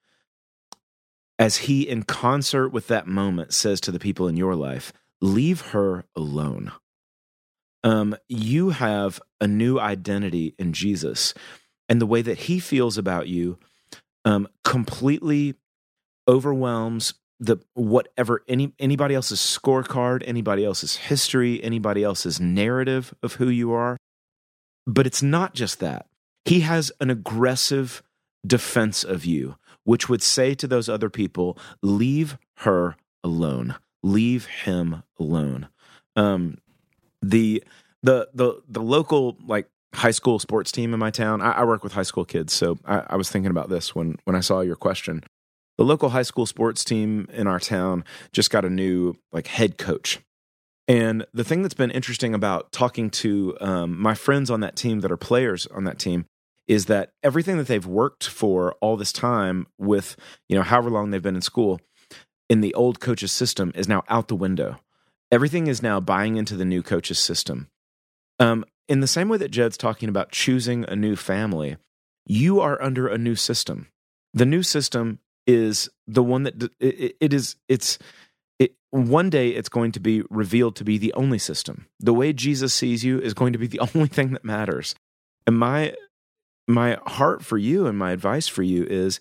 [1.37, 5.61] as he in concert with that moment says to the people in your life, leave
[5.61, 6.71] her alone.
[7.85, 11.33] Um, you have a new identity in Jesus,
[11.87, 13.57] and the way that he feels about you
[14.25, 15.55] um, completely
[16.27, 23.49] overwhelms the whatever any anybody else's scorecard, anybody else's history, anybody else's narrative of who
[23.49, 23.97] you are.
[24.87, 26.07] But it's not just that.
[26.45, 28.01] He has an aggressive
[28.45, 33.75] defense of you, which would say to those other people, leave her alone.
[34.03, 35.67] Leave him alone.
[36.15, 36.59] Um,
[37.29, 37.63] the
[38.03, 41.41] the the the local like high school sports team in my town.
[41.41, 44.17] I, I work with high school kids, so I, I was thinking about this when
[44.25, 45.23] when I saw your question.
[45.77, 49.77] The local high school sports team in our town just got a new like head
[49.77, 50.19] coach.
[50.87, 54.99] And the thing that's been interesting about talking to um, my friends on that team
[54.99, 56.25] that are players on that team
[56.67, 60.15] is that everything that they've worked for all this time with,
[60.47, 61.81] you know, however long they've been in school
[62.49, 64.77] in the old coach's system is now out the window.
[65.31, 67.67] Everything is now buying into the new coach's system.
[68.39, 71.77] Um, in the same way that Jed's talking about choosing a new family,
[72.25, 73.87] you are under a new system.
[74.33, 77.97] The new system is the one that it, it is it's
[78.59, 81.87] it, one day it's going to be revealed to be the only system.
[81.99, 84.95] The way Jesus sees you is going to be the only thing that matters.
[85.47, 85.93] And my
[86.67, 89.19] my heart for you and my advice for you is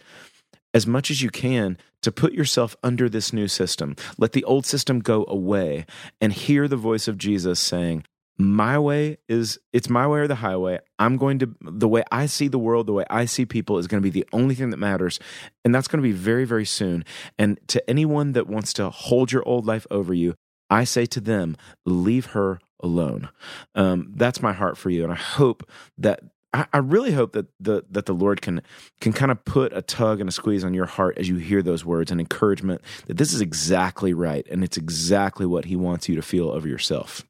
[0.73, 3.97] as much as you can to put yourself under this new system.
[4.17, 5.87] Let the old system go away
[6.21, 8.05] and hear the voice of Jesus saying,
[8.37, 10.81] my way is it's my way or the highway.
[10.99, 13.87] I'm going to the way I see the world, the way I see people is
[13.87, 15.21] going to be the only thing that matters.
[15.65, 17.05] And that's going to be very, very soon.
[17.39, 20.35] And to anyone that wants to hold your old life over you,
[20.69, 23.29] I say to them, leave her alone.
[23.75, 25.05] Um, that's my heart for you.
[25.05, 26.21] And I hope that
[26.55, 28.63] I, I really hope that the that the Lord can
[29.01, 31.63] can kind of put a tug and a squeeze on your heart as you hear
[31.63, 36.09] those words and encouragement that this is exactly right and it's exactly what He wants
[36.09, 37.27] you to feel over yourself.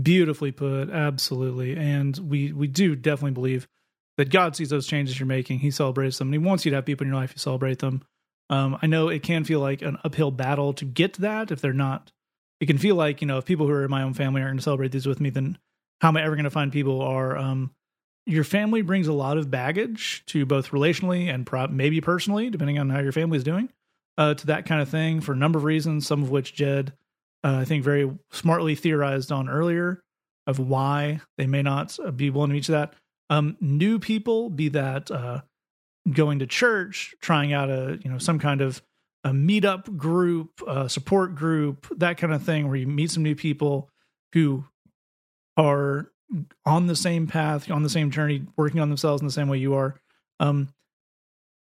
[0.00, 1.76] Beautifully put, absolutely.
[1.76, 3.66] And we we do definitely believe
[4.16, 5.58] that God sees those changes you're making.
[5.58, 7.80] He celebrates them, and He wants you to have people in your life who celebrate
[7.80, 8.02] them.
[8.50, 11.60] Um, I know it can feel like an uphill battle to get to that if
[11.60, 12.12] they're not.
[12.60, 14.52] It can feel like you know if people who are in my own family aren't
[14.52, 15.58] going to celebrate these with me, then
[16.00, 17.00] how am I ever going to find people?
[17.00, 17.72] who Are um,
[18.26, 22.78] your family brings a lot of baggage to both relationally and pro- maybe personally, depending
[22.78, 23.68] on how your family is doing,
[24.18, 26.06] uh, to that kind of thing for a number of reasons.
[26.06, 26.92] Some of which Jed
[27.44, 30.02] uh, I think very smartly theorized on earlier.
[30.46, 32.94] of why they may not be willing to meet that.
[33.30, 35.42] Um, new people, be that uh,
[36.10, 38.82] going to church, trying out a you know some kind of
[39.24, 43.36] a meetup group, a support group, that kind of thing, where you meet some new
[43.36, 43.88] people
[44.32, 44.64] who
[45.56, 46.11] are
[46.64, 49.58] on the same path, on the same journey, working on themselves in the same way
[49.58, 49.94] you are.
[50.40, 50.68] Um,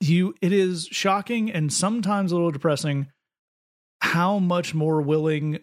[0.01, 3.09] you, it is shocking and sometimes a little depressing
[4.01, 5.59] how much more willing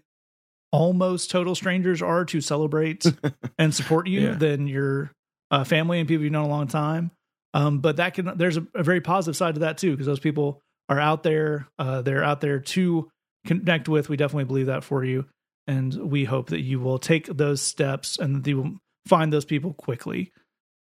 [0.71, 3.05] almost total strangers are to celebrate
[3.59, 4.33] and support you Yeah.
[4.33, 5.11] than your
[5.51, 7.11] uh, family and people you've known a long time.
[7.53, 10.19] Um, but that can there's a, a very positive side to that too because those
[10.19, 11.67] people are out there.
[11.77, 13.11] Uh, they're out there to
[13.45, 14.09] connect with.
[14.09, 15.25] We definitely believe that for you,
[15.67, 18.71] and we hope that you will take those steps and that you will
[19.07, 20.31] find those people quickly.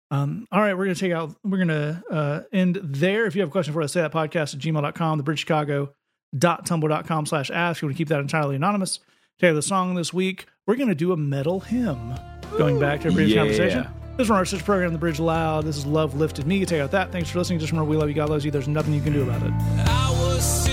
[0.10, 1.36] Um, all right, we're gonna take out.
[1.44, 3.26] We're gonna uh, end there.
[3.26, 5.94] If you have a question for us, say that podcast at gmail.com, the bridge Chicago
[6.38, 7.82] dot tumblr.com slash ask.
[7.82, 9.00] You want to keep that entirely anonymous.
[9.40, 10.46] Take the song this week.
[10.66, 12.16] We're gonna do a metal hymn.
[12.58, 13.42] Going back to a previous Yeah.
[13.42, 13.88] conversation.
[14.18, 15.66] This is from our sister program, The Bridge Loud.
[15.66, 16.66] This is Love Lifted Me.
[16.66, 17.12] Take out that.
[17.12, 17.60] Thanks for listening.
[17.60, 18.16] Just remember, we love you.
[18.16, 18.50] God loves you.
[18.52, 20.67] There's nothing you can do about it.